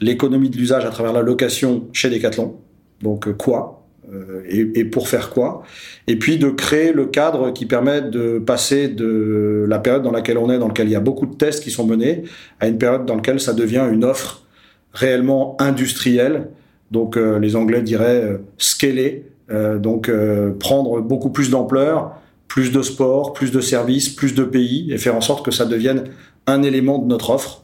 l'économie 0.00 0.50
de 0.50 0.56
l'usage 0.56 0.84
à 0.84 0.90
travers 0.90 1.12
la 1.12 1.22
location 1.22 1.86
chez 1.92 2.10
Decathlon. 2.10 2.56
Donc 3.02 3.32
quoi 3.36 3.86
euh, 4.12 4.42
et, 4.48 4.84
pour 4.84 5.06
faire 5.06 5.30
quoi 5.30 5.62
Et 6.08 6.16
puis 6.16 6.38
de 6.38 6.50
créer 6.50 6.92
le 6.92 7.06
cadre 7.06 7.52
qui 7.52 7.66
permet 7.66 8.02
de 8.02 8.40
passer 8.40 8.88
de 8.88 9.64
la 9.68 9.78
période 9.78 10.02
dans 10.02 10.10
laquelle 10.10 10.38
on 10.38 10.50
est, 10.50 10.58
dans 10.58 10.66
laquelle 10.66 10.88
il 10.88 10.92
y 10.92 10.96
a 10.96 11.00
beaucoup 11.00 11.26
de 11.26 11.36
tests 11.36 11.62
qui 11.62 11.70
sont 11.70 11.86
menés, 11.86 12.24
à 12.58 12.66
une 12.66 12.78
période 12.78 13.06
dans 13.06 13.14
laquelle 13.14 13.38
ça 13.38 13.52
devient 13.52 13.86
une 13.92 14.02
offre 14.02 14.44
réellement 14.92 15.56
industrielle. 15.60 16.48
Donc 16.90 17.16
euh, 17.16 17.38
les 17.38 17.54
Anglais 17.54 17.82
diraient 17.82 18.24
euh, 18.24 18.38
scaler, 18.56 19.26
donc 19.50 20.10
prendre 20.58 21.00
beaucoup 21.00 21.30
plus 21.30 21.50
d'ampleur, 21.50 22.20
plus 22.48 22.72
de 22.72 22.82
sport, 22.82 23.32
plus 23.32 23.52
de 23.52 23.60
services, 23.60 24.08
plus 24.08 24.34
de 24.34 24.44
pays, 24.44 24.92
et 24.92 24.98
faire 24.98 25.14
en 25.14 25.20
sorte 25.20 25.44
que 25.44 25.50
ça 25.50 25.64
devienne 25.64 26.04
un 26.46 26.62
élément 26.62 26.98
de 26.98 27.06
notre 27.06 27.30
offre. 27.30 27.62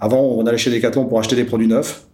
Avant, 0.00 0.20
on 0.20 0.44
allait 0.46 0.58
chez 0.58 0.70
Decathlon 0.70 1.06
pour 1.06 1.18
acheter 1.18 1.36
des 1.36 1.44
produits 1.44 1.68
neufs. 1.68 2.06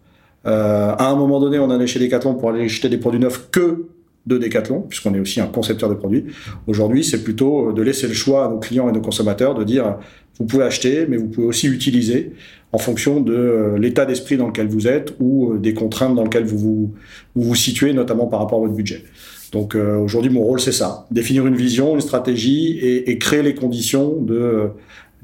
Euh, 0.46 0.94
à 0.96 1.08
un 1.08 1.16
moment 1.16 1.40
donné, 1.40 1.58
on 1.58 1.70
allait 1.70 1.86
chez 1.86 1.98
Decathlon 1.98 2.34
pour 2.34 2.50
aller 2.50 2.64
acheter 2.64 2.88
des 2.88 2.98
produits 2.98 3.20
neufs 3.20 3.50
que 3.50 3.86
de 4.26 4.38
Decathlon, 4.38 4.82
puisqu'on 4.82 5.14
est 5.14 5.20
aussi 5.20 5.40
un 5.40 5.46
concepteur 5.46 5.88
de 5.88 5.94
produits. 5.94 6.26
Aujourd'hui, 6.66 7.04
c'est 7.04 7.24
plutôt 7.24 7.72
de 7.72 7.82
laisser 7.82 8.06
le 8.06 8.14
choix 8.14 8.44
à 8.44 8.48
nos 8.48 8.58
clients 8.58 8.88
et 8.88 8.92
nos 8.92 9.00
consommateurs 9.00 9.54
de 9.54 9.64
dire 9.64 9.96
vous 10.38 10.44
pouvez 10.44 10.64
acheter, 10.64 11.06
mais 11.08 11.16
vous 11.16 11.28
pouvez 11.28 11.46
aussi 11.46 11.66
utiliser 11.66 12.32
en 12.72 12.78
fonction 12.78 13.20
de 13.20 13.34
euh, 13.34 13.78
l'état 13.78 14.06
d'esprit 14.06 14.36
dans 14.36 14.46
lequel 14.46 14.68
vous 14.68 14.86
êtes 14.86 15.14
ou 15.18 15.52
euh, 15.52 15.58
des 15.58 15.74
contraintes 15.74 16.14
dans 16.14 16.24
lesquelles 16.24 16.44
vous 16.44 16.92
vous, 17.34 17.54
situez, 17.54 17.92
notamment 17.92 18.26
par 18.26 18.40
rapport 18.40 18.58
à 18.58 18.62
votre 18.62 18.74
budget. 18.74 19.04
Donc 19.52 19.74
aujourd'hui, 19.74 20.30
mon 20.30 20.44
rôle, 20.44 20.60
c'est 20.60 20.70
ça 20.70 21.08
définir 21.10 21.44
une 21.44 21.56
vision, 21.56 21.96
une 21.96 22.00
stratégie 22.00 22.78
et, 22.78 23.18
créer 23.18 23.42
les 23.42 23.56
conditions 23.56 24.14
de, 24.20 24.68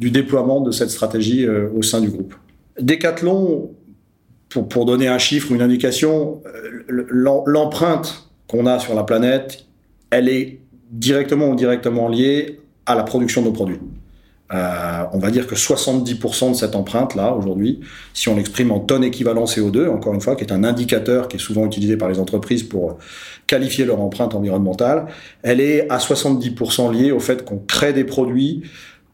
du 0.00 0.10
déploiement 0.10 0.60
de 0.60 0.72
cette 0.72 0.90
stratégie 0.90 1.46
au 1.48 1.80
sein 1.82 2.00
du 2.00 2.08
groupe. 2.08 2.34
Decathlon, 2.80 3.70
pour, 4.48 4.84
donner 4.84 5.08
un 5.08 5.18
chiffre 5.18 5.50
ou 5.50 5.54
une 5.54 5.62
indication, 5.62 6.40
euh, 6.46 7.04
l'empreinte 7.10 8.30
qu'on 8.48 8.66
a 8.66 8.78
sur 8.78 8.94
la 8.94 9.04
planète, 9.04 9.66
elle 10.10 10.28
est 10.28 10.60
directement 10.90 11.48
ou 11.48 11.52
indirectement 11.52 12.08
liée 12.08 12.60
à 12.86 12.94
la 12.94 13.02
production 13.02 13.42
de 13.42 13.46
nos 13.46 13.52
produits. 13.52 13.78
Euh, 14.52 15.02
on 15.12 15.18
va 15.18 15.30
dire 15.30 15.46
que 15.46 15.56
70% 15.56 16.50
de 16.50 16.54
cette 16.54 16.76
empreinte-là, 16.76 17.32
aujourd'hui, 17.32 17.80
si 18.14 18.28
on 18.28 18.36
l'exprime 18.36 18.70
en 18.70 18.78
tonnes 18.78 19.02
équivalent 19.02 19.44
CO2, 19.44 19.88
encore 19.88 20.14
une 20.14 20.20
fois, 20.20 20.36
qui 20.36 20.44
est 20.44 20.52
un 20.52 20.62
indicateur 20.62 21.26
qui 21.28 21.36
est 21.36 21.40
souvent 21.40 21.66
utilisé 21.66 21.96
par 21.96 22.08
les 22.08 22.20
entreprises 22.20 22.62
pour 22.62 22.98
qualifier 23.46 23.84
leur 23.84 24.00
empreinte 24.00 24.34
environnementale, 24.34 25.06
elle 25.42 25.60
est 25.60 25.90
à 25.90 25.98
70% 25.98 26.92
liée 26.92 27.10
au 27.10 27.18
fait 27.18 27.44
qu'on 27.44 27.58
crée 27.58 27.92
des 27.92 28.04
produits, 28.04 28.62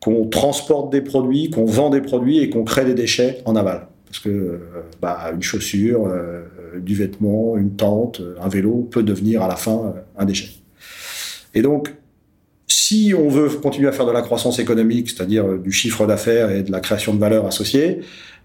qu'on 0.00 0.26
transporte 0.26 0.92
des 0.92 1.00
produits, 1.00 1.50
qu'on 1.50 1.64
vend 1.64 1.88
des 1.88 2.02
produits 2.02 2.40
et 2.40 2.50
qu'on 2.50 2.64
crée 2.64 2.84
des 2.84 2.94
déchets 2.94 3.40
en 3.46 3.56
aval. 3.56 3.86
Parce 4.04 4.18
que 4.18 4.28
euh, 4.28 4.58
bah, 5.00 5.30
une 5.34 5.42
chaussure, 5.42 6.06
euh, 6.06 6.42
du 6.78 6.94
vêtement, 6.94 7.56
une 7.56 7.74
tente, 7.76 8.20
un 8.38 8.48
vélo 8.48 8.86
peut 8.90 9.02
devenir 9.02 9.42
à 9.42 9.48
la 9.48 9.56
fin 9.56 9.94
un 10.18 10.24
déchet. 10.26 10.50
Et 11.54 11.62
donc, 11.62 11.94
si 12.92 13.14
on 13.14 13.28
veut 13.28 13.48
continuer 13.48 13.88
à 13.88 13.92
faire 13.92 14.04
de 14.04 14.12
la 14.12 14.20
croissance 14.20 14.58
économique, 14.58 15.08
c'est-à-dire 15.08 15.46
euh, 15.46 15.58
du 15.58 15.72
chiffre 15.72 16.06
d'affaires 16.06 16.50
et 16.50 16.62
de 16.62 16.70
la 16.70 16.80
création 16.80 17.14
de 17.14 17.18
valeur 17.18 17.46
associée, 17.46 18.00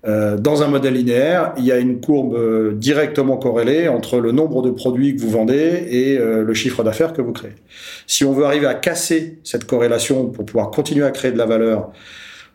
euh, 0.07 0.37
dans 0.37 0.63
un 0.63 0.67
modèle 0.67 0.93
linéaire, 0.93 1.53
il 1.57 1.65
y 1.65 1.71
a 1.73 1.79
une 1.79 1.99
courbe 1.99 2.33
euh, 2.33 2.71
directement 2.73 3.35
corrélée 3.35 3.89
entre 3.89 4.19
le 4.19 4.31
nombre 4.31 4.61
de 4.61 4.71
produits 4.71 5.17
que 5.17 5.21
vous 5.21 5.29
vendez 5.29 5.85
et 5.89 6.17
le 6.17 6.53
chiffre 6.53 6.81
d'affaires 6.81 7.11
que 7.11 7.21
vous 7.21 7.33
créez. 7.33 7.55
Si 8.05 8.23
on 8.23 8.31
veut 8.31 8.45
arriver 8.45 8.67
à 8.67 8.75
casser 8.75 9.39
cette 9.43 9.65
corrélation 9.65 10.27
pour 10.27 10.45
pouvoir 10.45 10.71
continuer 10.71 11.03
à 11.03 11.11
créer 11.11 11.33
de 11.33 11.37
la 11.37 11.45
valeur 11.45 11.91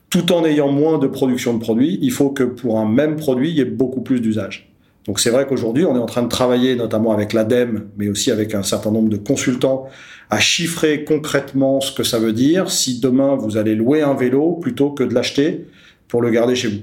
tout 0.09 0.33
en 0.33 0.45
ayant 0.47 0.71
moins 0.73 0.99
de 0.99 1.07
production 1.07 1.53
de 1.55 1.61
produits, 1.61 1.99
il 2.01 2.11
faut 2.11 2.31
que 2.31 2.45
pour 2.45 2.79
un 2.79 2.89
même 2.89 3.17
produit, 3.17 3.51
il 3.51 3.57
y 3.57 3.61
ait 3.61 3.67
beaucoup 3.67 4.01
plus 4.01 4.21
d'usage. 4.21 4.72
Donc 5.07 5.19
c'est 5.19 5.31
vrai 5.31 5.47
qu'aujourd'hui, 5.47 5.85
on 5.85 5.97
est 5.97 6.01
en 6.01 6.07
train 6.07 6.23
de 6.23 6.29
travailler 6.29 6.77
notamment 6.77 7.13
avec 7.13 7.33
l'ADEME, 7.33 7.89
mais 7.97 8.09
aussi 8.09 8.31
avec 8.31 8.55
un 8.55 8.63
certain 8.63 8.91
nombre 8.91 9.09
de 9.09 9.17
consultants, 9.17 9.87
à 10.31 10.39
chiffrer 10.39 11.05
concrètement 11.05 11.81
ce 11.81 11.93
que 11.93 12.05
ça 12.05 12.19
veut 12.19 12.33
dire 12.33 12.71
si 12.71 13.01
demain 13.01 13.37
vous 13.37 13.57
allez 13.57 13.75
louer 13.75 14.03
un 14.03 14.15
vélo 14.15 14.53
plutôt 14.53 14.91
que 14.91 15.03
de 15.03 15.13
l'acheter 15.13 15.67
pour 16.09 16.23
le 16.23 16.31
garder 16.31 16.55
chez 16.55 16.69
vous. 16.69 16.81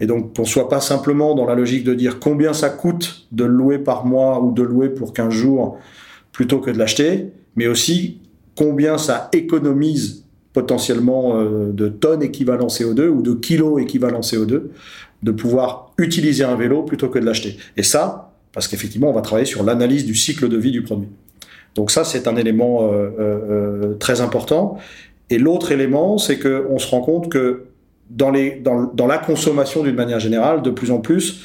Et 0.00 0.06
donc 0.06 0.34
qu'on 0.34 0.46
soit 0.46 0.70
pas 0.70 0.80
simplement 0.80 1.34
dans 1.34 1.44
la 1.44 1.54
logique 1.54 1.84
de 1.84 1.92
dire 1.92 2.18
combien 2.18 2.54
ça 2.54 2.70
coûte 2.70 3.26
de 3.32 3.44
le 3.44 3.52
louer 3.52 3.78
par 3.78 4.06
mois 4.06 4.42
ou 4.42 4.52
de 4.52 4.62
louer 4.62 4.88
pour 4.88 5.12
15 5.12 5.32
jours 5.32 5.78
plutôt 6.32 6.60
que 6.60 6.70
de 6.70 6.78
l'acheter, 6.78 7.26
mais 7.56 7.66
aussi 7.66 8.20
combien 8.56 8.96
ça 8.96 9.28
économise 9.32 10.24
potentiellement 10.52 11.36
euh, 11.36 11.70
de 11.72 11.88
tonnes 11.88 12.22
équivalent 12.22 12.66
CO2 12.66 13.08
ou 13.08 13.22
de 13.22 13.34
kilos 13.34 13.80
équivalent 13.80 14.20
CO2 14.20 14.62
de 15.22 15.32
pouvoir 15.32 15.92
utiliser 15.98 16.44
un 16.44 16.56
vélo 16.56 16.82
plutôt 16.82 17.08
que 17.08 17.18
de 17.18 17.26
l'acheter. 17.26 17.56
Et 17.76 17.82
ça, 17.82 18.32
parce 18.52 18.66
qu'effectivement, 18.66 19.10
on 19.10 19.12
va 19.12 19.20
travailler 19.20 19.46
sur 19.46 19.62
l'analyse 19.62 20.04
du 20.04 20.14
cycle 20.14 20.48
de 20.48 20.56
vie 20.56 20.72
du 20.72 20.82
produit. 20.82 21.08
Donc 21.74 21.90
ça, 21.90 22.04
c'est 22.04 22.26
un 22.26 22.36
élément 22.36 22.82
euh, 22.82 23.10
euh, 23.20 23.94
très 23.98 24.20
important. 24.20 24.78
Et 25.28 25.38
l'autre 25.38 25.70
élément, 25.70 26.18
c'est 26.18 26.38
qu'on 26.38 26.78
se 26.78 26.88
rend 26.88 27.02
compte 27.02 27.28
que 27.28 27.66
dans, 28.08 28.30
les, 28.30 28.60
dans, 28.60 29.06
la 29.06 29.18
consommation 29.18 29.84
d'une 29.84 29.94
manière 29.94 30.18
générale, 30.18 30.62
de 30.62 30.70
plus 30.70 30.90
en 30.90 30.98
plus, 30.98 31.44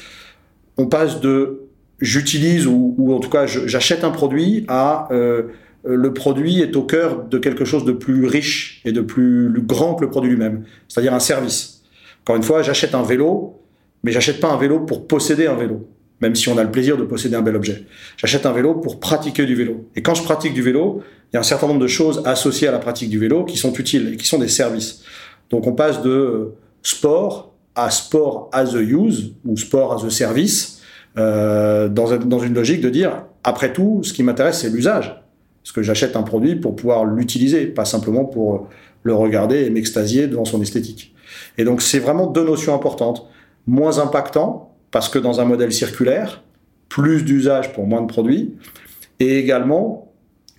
on 0.78 0.86
passe 0.86 1.20
de 1.20 1.60
j'utilise 2.00 2.66
ou, 2.66 3.14
en 3.14 3.20
tout 3.20 3.30
cas 3.30 3.46
j'achète 3.46 4.04
un 4.04 4.10
produit 4.10 4.66
à 4.68 5.08
le 5.86 6.12
produit 6.12 6.60
est 6.60 6.76
au 6.76 6.82
cœur 6.82 7.24
de 7.24 7.38
quelque 7.38 7.64
chose 7.64 7.84
de 7.84 7.92
plus 7.92 8.26
riche 8.26 8.80
et 8.84 8.92
de 8.92 9.00
plus 9.00 9.52
grand 9.60 9.94
que 9.94 10.04
le 10.04 10.10
produit 10.10 10.30
lui-même, 10.30 10.64
c'est-à-dire 10.88 11.14
un 11.14 11.20
service. 11.20 11.82
Encore 12.22 12.36
une 12.36 12.42
fois, 12.42 12.62
j'achète 12.62 12.94
un 12.94 13.02
vélo, 13.02 13.60
mais 14.02 14.10
j'achète 14.10 14.40
pas 14.40 14.48
un 14.48 14.56
vélo 14.56 14.80
pour 14.80 15.06
posséder 15.06 15.46
un 15.46 15.54
vélo, 15.54 15.88
même 16.20 16.34
si 16.34 16.48
on 16.48 16.58
a 16.58 16.64
le 16.64 16.70
plaisir 16.70 16.96
de 16.96 17.04
posséder 17.04 17.36
un 17.36 17.42
bel 17.42 17.54
objet. 17.54 17.84
J'achète 18.16 18.46
un 18.46 18.52
vélo 18.52 18.74
pour 18.74 18.98
pratiquer 18.98 19.46
du 19.46 19.54
vélo. 19.54 19.88
Et 19.94 20.02
quand 20.02 20.14
je 20.14 20.24
pratique 20.24 20.52
du 20.52 20.62
vélo, 20.62 21.02
il 21.30 21.34
y 21.34 21.36
a 21.36 21.40
un 21.40 21.44
certain 21.44 21.68
nombre 21.68 21.80
de 21.80 21.86
choses 21.86 22.22
associées 22.24 22.66
à 22.66 22.72
la 22.72 22.78
pratique 22.78 23.10
du 23.10 23.18
vélo 23.18 23.44
qui 23.44 23.56
sont 23.56 23.72
utiles 23.74 24.14
et 24.14 24.16
qui 24.16 24.26
sont 24.26 24.38
des 24.38 24.48
services. 24.48 25.04
Donc 25.50 25.66
on 25.66 25.72
passe 25.72 26.02
de 26.02 26.10
euh, 26.10 26.56
sport 26.82 27.52
à 27.76 27.90
sport 27.90 28.48
as 28.52 28.74
a 28.74 28.80
use 28.80 29.34
ou 29.44 29.56
sport 29.56 29.92
as 29.92 30.04
a 30.04 30.10
service 30.10 30.80
euh, 31.18 31.88
dans 31.88 32.38
une 32.38 32.54
logique 32.54 32.80
de 32.80 32.90
dire 32.90 33.24
après 33.44 33.72
tout, 33.72 34.00
ce 34.02 34.12
qui 34.12 34.22
m'intéresse 34.22 34.60
c'est 34.60 34.70
l'usage. 34.70 35.14
Parce 35.66 35.72
que 35.72 35.82
j'achète 35.82 36.14
un 36.14 36.22
produit 36.22 36.54
pour 36.54 36.76
pouvoir 36.76 37.04
l'utiliser, 37.04 37.66
pas 37.66 37.84
simplement 37.84 38.24
pour 38.24 38.68
le 39.02 39.12
regarder 39.12 39.64
et 39.64 39.70
m'extasier 39.70 40.28
devant 40.28 40.44
son 40.44 40.62
esthétique. 40.62 41.12
Et 41.58 41.64
donc 41.64 41.82
c'est 41.82 41.98
vraiment 41.98 42.28
deux 42.28 42.44
notions 42.44 42.72
importantes 42.72 43.26
moins 43.66 43.98
impactant, 43.98 44.76
parce 44.92 45.08
que 45.08 45.18
dans 45.18 45.40
un 45.40 45.44
modèle 45.44 45.72
circulaire, 45.72 46.44
plus 46.88 47.24
d'usage 47.24 47.72
pour 47.72 47.84
moins 47.84 48.00
de 48.00 48.06
produits, 48.06 48.54
et 49.18 49.40
également 49.40 50.12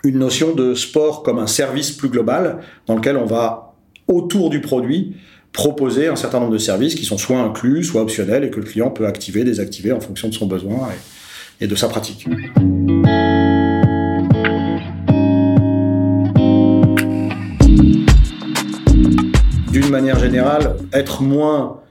une 0.04 0.20
notion 0.20 0.54
de 0.54 0.74
sport 0.74 1.24
comme 1.24 1.40
un 1.40 1.48
service 1.48 1.92
plus 1.92 2.10
global, 2.10 2.60
dans 2.86 2.96
lequel 2.96 3.16
on 3.16 3.26
va, 3.26 3.76
autour 4.10 4.50
du 4.50 4.60
produit, 4.60 5.16
proposer 5.54 6.10
un 6.10 6.18
certain 6.18 6.42
nombre 6.42 6.52
de 6.52 6.58
services 6.58 6.96
qui 6.96 7.06
sont 7.06 7.18
soit 7.18 7.40
inclus, 7.40 7.86
soit 7.86 8.02
optionnels, 8.02 8.44
et 8.44 8.50
que 8.50 8.60
le 8.60 8.66
client 8.66 8.90
peut 8.90 9.08
activer, 9.08 9.46
désactiver 9.46 9.94
en 9.94 10.02
fonction 10.02 10.28
de 10.28 10.34
son 10.34 10.48
besoin 10.48 10.90
et, 11.62 11.64
et 11.64 11.68
de 11.68 11.76
sa 11.76 11.88
pratique. 11.88 12.28
D'une 19.78 19.92
manière 19.92 20.18
générale, 20.18 20.76
être 20.92 21.22
moins 21.22 21.82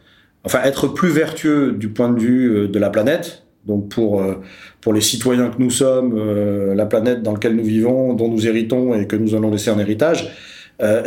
enfin 0.42 0.58
être 0.64 0.88
plus 0.88 1.10
vertueux 1.10 1.70
du 1.70 1.88
point 1.88 2.08
de 2.08 2.18
vue 2.18 2.48
euh, 2.48 2.66
de 2.66 2.78
la 2.80 2.90
planète. 2.90 3.44
Donc 3.64 3.90
pour 3.90 4.20
euh, 4.20 4.42
pour 4.80 4.92
les 4.92 5.00
citoyens 5.00 5.50
que 5.50 5.62
nous 5.62 5.70
sommes, 5.70 6.12
euh, 6.18 6.74
la 6.74 6.86
planète 6.86 7.22
dans 7.22 7.32
laquelle 7.32 7.54
nous 7.54 7.62
vivons, 7.62 8.12
dont 8.14 8.28
nous 8.28 8.44
héritons 8.44 8.92
et 8.92 9.06
que 9.06 9.14
nous 9.14 9.36
allons 9.36 9.52
laisser 9.52 9.70
en 9.70 9.78
héritage, 9.78 10.32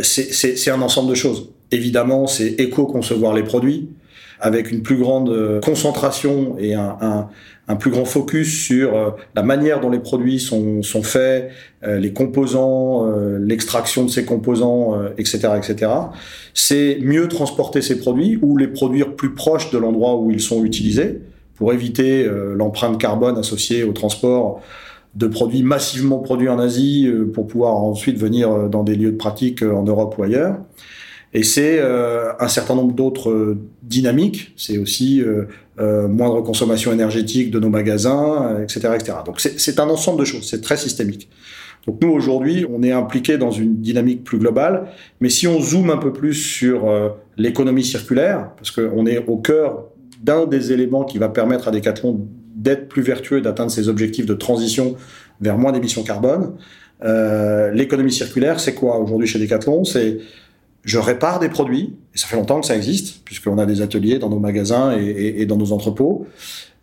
c'est 0.01 0.71
un 0.71 0.81
ensemble 0.81 1.09
de 1.09 1.15
choses. 1.15 1.49
Évidemment, 1.69 2.27
c'est 2.27 2.47
éco-concevoir 2.47 3.33
les 3.33 3.43
produits 3.43 3.89
avec 4.39 4.71
une 4.71 4.81
plus 4.81 4.97
grande 4.97 5.59
concentration 5.61 6.55
et 6.59 6.73
un, 6.73 6.97
un, 7.01 7.29
un 7.69 7.75
plus 7.75 7.91
grand 7.91 8.03
focus 8.03 8.65
sur 8.65 8.95
euh, 8.95 9.11
la 9.35 9.43
manière 9.43 9.79
dont 9.79 9.91
les 9.91 9.99
produits 9.99 10.39
sont, 10.39 10.81
sont 10.81 11.03
faits, 11.03 11.51
euh, 11.83 11.99
les 11.99 12.11
composants, 12.11 13.07
euh, 13.07 13.37
l'extraction 13.39 14.03
de 14.03 14.09
ces 14.09 14.25
composants, 14.25 14.99
etc., 15.17 15.49
etc. 15.55 15.91
C'est 16.55 16.97
mieux 17.01 17.27
transporter 17.27 17.81
ces 17.81 17.99
produits 17.99 18.39
ou 18.41 18.57
les 18.57 18.67
produire 18.67 19.15
plus 19.15 19.35
proches 19.35 19.69
de 19.69 19.77
l'endroit 19.77 20.17
où 20.17 20.31
ils 20.31 20.41
sont 20.41 20.65
utilisés 20.65 21.21
pour 21.55 21.71
éviter 21.73 22.25
l'empreinte 22.55 22.97
carbone 22.97 23.37
associée 23.37 23.83
au 23.83 23.91
transport 23.91 24.61
de 25.15 25.27
produits 25.27 25.61
massivement 25.61 26.19
produits 26.19 26.47
en 26.47 26.57
Asie 26.57 27.11
pour 27.33 27.47
pouvoir 27.47 27.75
ensuite 27.75 28.17
venir 28.17 28.69
dans 28.69 28.83
des 28.83 28.95
lieux 28.95 29.11
de 29.11 29.17
pratique 29.17 29.61
en 29.61 29.83
Europe 29.83 30.15
ou 30.17 30.23
ailleurs. 30.23 30.57
Et 31.33 31.43
c'est 31.43 31.79
un 31.81 32.47
certain 32.47 32.75
nombre 32.75 32.93
d'autres 32.93 33.55
dynamiques. 33.83 34.53
C'est 34.57 34.77
aussi 34.79 35.23
euh, 35.79 36.09
moindre 36.09 36.41
consommation 36.41 36.91
énergétique 36.91 37.51
de 37.51 37.59
nos 37.59 37.69
magasins, 37.69 38.59
etc. 38.61 38.81
Euh, 38.83 38.95
etc. 38.95 39.17
Donc 39.25 39.39
c'est 39.39 39.79
un 39.79 39.87
ensemble 39.87 40.19
de 40.19 40.25
choses, 40.25 40.45
c'est 40.49 40.59
très 40.59 40.75
systémique. 40.75 41.29
Donc 41.87 42.01
nous, 42.01 42.09
aujourd'hui, 42.09 42.65
on 42.69 42.83
est 42.83 42.91
impliqué 42.91 43.37
dans 43.37 43.51
une 43.51 43.77
dynamique 43.77 44.25
plus 44.25 44.39
globale, 44.39 44.87
mais 45.21 45.29
si 45.29 45.47
on 45.47 45.61
zoome 45.61 45.89
un 45.89 45.97
peu 45.97 46.11
plus 46.11 46.33
sur 46.33 46.89
euh, 46.89 47.09
l'économie 47.37 47.85
circulaire, 47.85 48.51
parce 48.57 48.71
qu'on 48.71 49.05
est 49.05 49.19
au 49.25 49.37
cœur 49.37 49.85
d'un 50.21 50.45
des 50.45 50.73
éléments 50.73 51.05
qui 51.05 51.17
va 51.17 51.29
permettre 51.29 51.69
à 51.69 51.71
Decathlon 51.71 52.27
d'être 52.55 52.89
plus 52.89 53.01
vertueux, 53.01 53.39
d'atteindre 53.39 53.71
ses 53.71 53.87
objectifs 53.87 54.25
de 54.25 54.33
transition 54.33 54.97
vers 55.39 55.57
moins 55.57 55.71
d'émissions 55.71 56.03
carbone, 56.03 56.55
euh, 57.05 57.71
l'économie 57.71 58.11
circulaire, 58.11 58.59
c'est 58.59 58.73
quoi 58.73 58.99
aujourd'hui 58.99 59.27
chez 59.27 59.39
Decathlon? 59.39 59.85
C'est 59.85 60.17
je 60.89 60.97
répare 60.97 61.39
des 61.39 61.49
produits, 61.49 61.93
et 62.15 62.17
ça 62.17 62.25
fait 62.25 62.35
longtemps 62.35 62.59
que 62.59 62.65
ça 62.65 62.75
existe, 62.75 63.23
puisqu'on 63.23 63.59
a 63.59 63.67
des 63.67 63.83
ateliers 63.83 64.17
dans 64.17 64.29
nos 64.29 64.39
magasins 64.39 64.97
et, 64.97 65.45
dans 65.45 65.55
nos 65.55 65.71
entrepôts. 65.71 66.25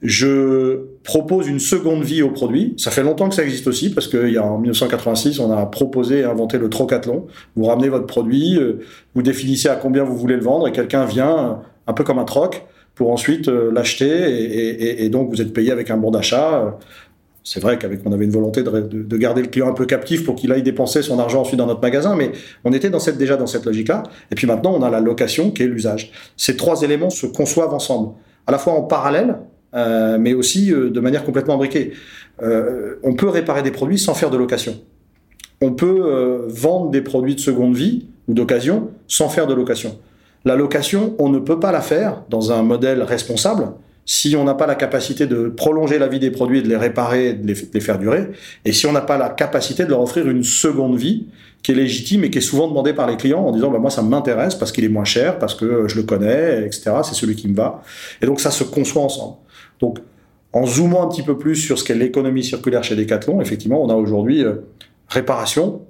Je 0.00 0.82
propose 1.02 1.48
une 1.48 1.58
seconde 1.58 2.04
vie 2.04 2.22
aux 2.22 2.30
produits. 2.30 2.74
Ça 2.76 2.92
fait 2.92 3.02
longtemps 3.02 3.28
que 3.28 3.34
ça 3.34 3.42
existe 3.42 3.66
aussi, 3.66 3.90
parce 3.90 4.06
qu'il 4.06 4.28
y 4.28 4.36
a 4.36 4.44
en 4.44 4.58
1986, 4.58 5.40
on 5.40 5.50
a 5.50 5.66
proposé 5.66 6.18
et 6.18 6.24
inventé 6.24 6.56
le 6.56 6.70
trocathlon. 6.70 7.26
Vous 7.56 7.64
ramenez 7.64 7.88
votre 7.88 8.06
produit, 8.06 8.56
euh, 8.56 8.78
vous 9.16 9.22
définissez 9.22 9.68
à 9.68 9.74
combien 9.74 10.04
vous 10.04 10.16
voulez 10.16 10.36
le 10.36 10.42
vendre, 10.42 10.68
et 10.68 10.72
quelqu'un 10.72 11.04
vient, 11.04 11.62
un 11.88 11.92
peu 11.92 12.04
comme 12.04 12.20
un 12.20 12.24
troc, 12.24 12.64
pour 12.94 13.10
ensuite 13.10 13.48
euh, 13.48 13.72
l'acheter, 13.72 14.06
et, 14.06 15.04
et, 15.04 15.08
donc 15.08 15.30
vous 15.30 15.40
êtes 15.40 15.52
payé 15.52 15.72
avec 15.72 15.90
un 15.90 15.96
bon 15.96 16.12
d'achat 16.12 16.78
c'est 17.46 17.60
vrai 17.60 17.78
qu'avec 17.78 18.00
on 18.04 18.12
avait 18.12 18.24
une 18.24 18.32
volonté 18.32 18.64
de, 18.64 19.16
garder 19.16 19.40
le 19.40 19.46
client 19.46 19.68
un 19.68 19.72
peu 19.72 19.86
captif 19.86 20.24
pour 20.24 20.34
qu'il 20.34 20.50
aille 20.50 20.64
dépenser 20.64 21.00
son 21.00 21.20
argent 21.20 21.42
ensuite 21.42 21.58
dans 21.58 21.66
notre 21.66 21.80
magasin, 21.80 22.16
mais 22.16 22.32
on 22.64 22.72
était 22.72 22.90
déjà 22.90 23.36
dans 23.36 23.46
cette 23.46 23.64
logique-là. 23.64 24.02
Et 24.32 24.34
puis 24.34 24.48
maintenant, 24.48 24.74
on 24.74 24.82
a 24.82 24.90
la 24.90 24.98
location 24.98 25.52
qui 25.52 25.62
est 25.62 25.68
l'usage. 25.68 26.10
Ces 26.36 26.56
trois 26.56 26.82
éléments 26.82 27.08
se 27.08 27.24
conçoivent 27.24 27.72
ensemble, 27.72 28.14
à 28.48 28.52
la 28.52 28.58
fois 28.58 28.72
en 28.72 28.82
parallèle, 28.82 29.36
euh, 29.74 30.18
mais 30.18 30.34
aussi 30.34 30.72
euh, 30.72 30.90
de 30.90 30.98
manière 30.98 31.24
complètement 31.24 31.54
imbriquée. 31.54 31.92
Euh, 32.42 32.96
on 33.04 33.14
peut 33.14 33.28
réparer 33.28 33.62
des 33.62 33.70
produits 33.70 33.98
sans 33.98 34.14
faire 34.14 34.30
de 34.30 34.36
location. 34.36 34.80
On 35.60 35.72
peut 35.72 36.44
vendre 36.48 36.90
des 36.90 37.00
produits 37.00 37.36
de 37.36 37.40
seconde 37.40 37.76
vie 37.76 38.08
ou 38.26 38.34
d'occasion 38.34 38.90
sans 39.06 39.28
faire 39.28 39.46
de 39.46 39.54
location. 39.54 39.96
La 40.44 40.56
location, 40.56 41.14
on 41.20 41.28
ne 41.28 41.38
peut 41.38 41.60
pas 41.60 41.70
la 41.70 41.80
faire 41.80 42.24
dans 42.28 42.50
un 42.50 42.62
modèle 42.62 43.02
responsable 43.02 43.68
si 44.06 44.36
on 44.36 44.44
n'a 44.44 44.54
pas 44.54 44.66
la 44.66 44.76
capacité 44.76 45.26
de 45.26 45.48
prolonger 45.48 45.98
la 45.98 46.06
vie 46.06 46.20
des 46.20 46.30
produits, 46.30 46.62
de 46.62 46.68
les 46.68 46.76
réparer, 46.76 47.34
de 47.34 47.46
les, 47.46 47.80
faire 47.80 47.98
durer, 47.98 48.28
et 48.64 48.72
si 48.72 48.86
on 48.86 48.92
n'a 48.92 49.00
pas 49.00 49.18
la 49.18 49.28
capacité 49.28 49.84
de 49.84 49.90
leur 49.90 50.00
offrir 50.00 50.28
une 50.28 50.44
seconde 50.44 50.96
vie 50.96 51.26
qui 51.62 51.72
est 51.72 51.74
légitime 51.74 52.22
et 52.22 52.30
qui 52.30 52.38
est 52.38 52.42
souvent 52.42 52.68
demandée 52.68 52.92
par 52.92 53.08
les 53.08 53.16
clients 53.16 53.40
en 53.40 53.50
disant 53.50 53.70
bah, 53.70 53.80
moi 53.80 53.90
ça 53.90 54.02
m'intéresse 54.02 54.54
parce 54.54 54.70
qu'il 54.70 54.84
est 54.84 54.88
moins 54.88 55.04
cher, 55.04 55.38
parce 55.40 55.56
que 55.56 55.88
je 55.88 55.96
le 55.96 56.04
connais, 56.04 56.64
etc. 56.64 56.92
C'est 57.02 57.14
celui 57.14 57.34
qui 57.34 57.48
me 57.48 57.56
va. 57.56 57.82
Et 58.22 58.26
donc 58.26 58.40
ça 58.40 58.52
se 58.52 58.62
conçoit 58.62 59.02
ensemble. 59.02 59.38
Donc 59.80 59.98
en 60.52 60.64
zoomant 60.64 61.02
un 61.04 61.08
petit 61.08 61.22
peu 61.22 61.36
plus 61.36 61.56
sur 61.56 61.76
ce 61.76 61.84
qu'est 61.84 61.96
l'économie 61.96 62.44
circulaire 62.44 62.84
chez 62.84 62.94
Decathlon, 62.94 63.40
effectivement, 63.40 63.82
on 63.82 63.90
a 63.90 63.94
aujourd'hui 63.94 64.44
euh, 64.44 64.54
réparation, 65.08 65.82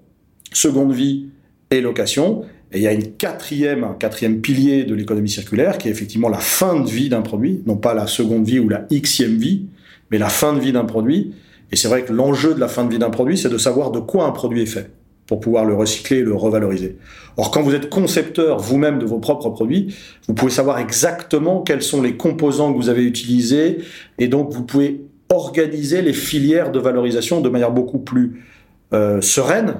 seconde 0.52 0.92
vie 0.92 1.26
et 1.70 1.82
location. 1.82 2.44
Et 2.76 2.80
il 2.80 2.82
y 2.82 2.88
a 2.88 2.92
une 2.92 3.12
quatrième, 3.12 3.84
un 3.84 3.94
quatrième 3.94 4.42
pilier 4.42 4.84
de 4.84 4.94
l'économie 4.94 5.30
circulaire 5.30 5.78
qui 5.78 5.88
est 5.88 5.90
effectivement 5.90 6.28
la 6.28 6.40
fin 6.40 6.78
de 6.78 6.86
vie 6.86 7.08
d'un 7.08 7.22
produit, 7.22 7.62
non 7.64 7.78
pas 7.78 7.94
la 7.94 8.06
seconde 8.06 8.44
vie 8.44 8.58
ou 8.58 8.68
la 8.68 8.86
xème 8.90 9.38
vie, 9.38 9.64
mais 10.10 10.18
la 10.18 10.28
fin 10.28 10.52
de 10.52 10.60
vie 10.60 10.72
d'un 10.72 10.84
produit. 10.84 11.32
Et 11.72 11.76
c'est 11.76 11.88
vrai 11.88 12.02
que 12.02 12.12
l'enjeu 12.12 12.52
de 12.52 12.60
la 12.60 12.68
fin 12.68 12.84
de 12.84 12.90
vie 12.90 12.98
d'un 12.98 13.08
produit, 13.08 13.38
c'est 13.38 13.48
de 13.48 13.56
savoir 13.56 13.92
de 13.92 13.98
quoi 13.98 14.26
un 14.26 14.30
produit 14.30 14.60
est 14.60 14.66
fait 14.66 14.90
pour 15.26 15.40
pouvoir 15.40 15.64
le 15.64 15.74
recycler 15.74 16.18
et 16.18 16.22
le 16.22 16.34
revaloriser. 16.34 16.98
Or, 17.38 17.50
quand 17.50 17.62
vous 17.62 17.74
êtes 17.74 17.88
concepteur 17.88 18.58
vous-même 18.58 18.98
de 18.98 19.06
vos 19.06 19.20
propres 19.20 19.48
produits, 19.48 19.96
vous 20.28 20.34
pouvez 20.34 20.52
savoir 20.52 20.78
exactement 20.78 21.62
quels 21.62 21.82
sont 21.82 22.02
les 22.02 22.18
composants 22.18 22.74
que 22.74 22.76
vous 22.76 22.90
avez 22.90 23.04
utilisés 23.04 23.78
et 24.18 24.28
donc 24.28 24.52
vous 24.52 24.64
pouvez 24.64 25.00
organiser 25.30 26.02
les 26.02 26.12
filières 26.12 26.72
de 26.72 26.78
valorisation 26.78 27.40
de 27.40 27.48
manière 27.48 27.72
beaucoup 27.72 28.00
plus 28.00 28.44
euh, 28.92 29.22
sereine 29.22 29.76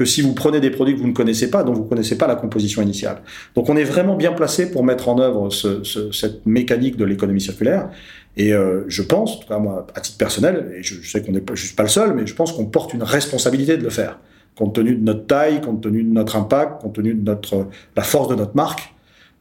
que 0.00 0.06
si 0.06 0.22
vous 0.22 0.32
prenez 0.32 0.60
des 0.60 0.70
produits 0.70 0.94
que 0.94 1.00
vous 1.00 1.08
ne 1.08 1.12
connaissez 1.12 1.50
pas, 1.50 1.62
dont 1.62 1.74
vous 1.74 1.84
ne 1.84 1.88
connaissez 1.88 2.16
pas 2.16 2.26
la 2.26 2.34
composition 2.34 2.80
initiale. 2.80 3.20
Donc 3.54 3.68
on 3.68 3.76
est 3.76 3.84
vraiment 3.84 4.16
bien 4.16 4.32
placé 4.32 4.70
pour 4.70 4.82
mettre 4.82 5.10
en 5.10 5.20
œuvre 5.20 5.50
cette 5.50 6.46
mécanique 6.46 6.96
de 6.96 7.04
l'économie 7.04 7.42
circulaire. 7.42 7.90
Et 8.38 8.54
euh, 8.54 8.84
je 8.88 9.02
pense, 9.02 9.36
en 9.36 9.40
tout 9.40 9.48
cas 9.48 9.58
moi, 9.58 9.86
à 9.94 10.00
titre 10.00 10.16
personnel, 10.16 10.72
et 10.78 10.82
je, 10.82 11.06
sais 11.06 11.22
qu'on 11.22 11.32
n'est 11.32 11.42
pas, 11.42 11.54
suis 11.54 11.74
pas 11.74 11.82
le 11.82 11.90
seul, 11.90 12.14
mais 12.14 12.26
je 12.26 12.34
pense 12.34 12.52
qu'on 12.52 12.64
porte 12.64 12.94
une 12.94 13.02
responsabilité 13.02 13.76
de 13.76 13.82
le 13.82 13.90
faire, 13.90 14.18
compte 14.56 14.74
tenu 14.74 14.94
de 14.94 15.04
notre 15.04 15.26
taille, 15.26 15.60
compte 15.60 15.82
tenu 15.82 16.02
de 16.02 16.14
notre 16.14 16.36
impact, 16.36 16.80
compte 16.80 16.94
tenu 16.94 17.12
de 17.12 17.22
notre, 17.22 17.66
la 17.94 18.02
force 18.02 18.28
de 18.28 18.36
notre 18.36 18.56
marque, 18.56 18.94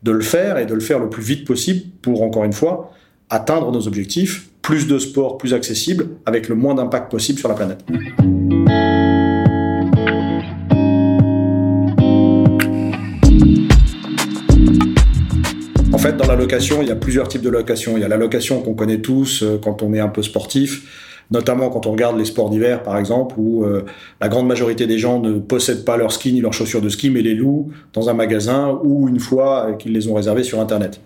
de 0.04 0.12
le 0.12 0.20
faire 0.20 0.58
et 0.58 0.66
de 0.66 0.74
le 0.74 0.82
faire 0.82 1.00
le 1.00 1.10
plus 1.10 1.24
vite 1.24 1.48
possible 1.48 1.84
pour, 2.02 2.22
encore 2.22 2.44
une 2.44 2.52
fois, 2.52 2.92
atteindre 3.30 3.72
nos 3.72 3.88
objectifs, 3.88 4.50
plus 4.62 4.88
de 4.88 5.00
sport, 5.00 5.38
plus 5.38 5.54
accessible, 5.54 6.10
avec 6.26 6.50
le 6.50 6.56
moins 6.56 6.76
d'impact 6.76 7.10
possible 7.10 7.40
sur 7.40 7.48
la 7.48 7.56
planète. 7.56 7.86
Fait, 16.00 16.16
dans 16.16 16.28
la 16.28 16.36
location, 16.36 16.82
il 16.82 16.88
y 16.88 16.92
a 16.92 16.96
plusieurs 16.96 17.28
types 17.28 17.42
de 17.42 17.50
location. 17.50 17.98
Il 17.98 18.02
y 18.02 18.04
a 18.04 18.08
la 18.08 18.18
location 18.18 18.62
qu'on 18.62 18.74
connaît 18.74 19.00
tous 19.00 19.44
euh, 19.44 19.60
quand 19.62 19.84
on 19.84 19.94
est 19.94 20.00
un 20.00 20.08
peu 20.08 20.24
sportif, 20.24 21.26
notamment 21.30 21.70
quand 21.70 21.86
on 21.86 21.92
regarde 21.92 22.18
les 22.18 22.26
sports 22.26 22.50
d'hiver, 22.50 22.84
par 22.84 22.98
exemple, 22.98 23.36
où 23.38 23.64
euh, 23.64 23.86
la 24.22 24.30
grande 24.30 24.48
majorité 24.48 24.88
des 24.88 24.98
gens 24.98 25.20
ne 25.20 25.40
possèdent 25.40 25.86
pas 25.86 25.98
leur 25.98 26.12
ski 26.12 26.32
ni 26.32 26.42
leurs 26.42 26.54
chaussures 26.54 26.82
de 26.82 26.90
ski, 26.90 27.10
mais 27.10 27.22
les 27.22 27.36
louent 27.36 27.72
dans 27.94 28.10
un 28.10 28.14
magasin 28.14 28.80
ou 28.84 29.10
une 29.10 29.20
fois 29.20 29.68
euh, 29.68 29.74
qu'ils 29.74 29.94
les 29.94 30.08
ont 30.08 30.14
réservés 30.14 30.44
sur 30.44 30.60
Internet. 30.60 31.02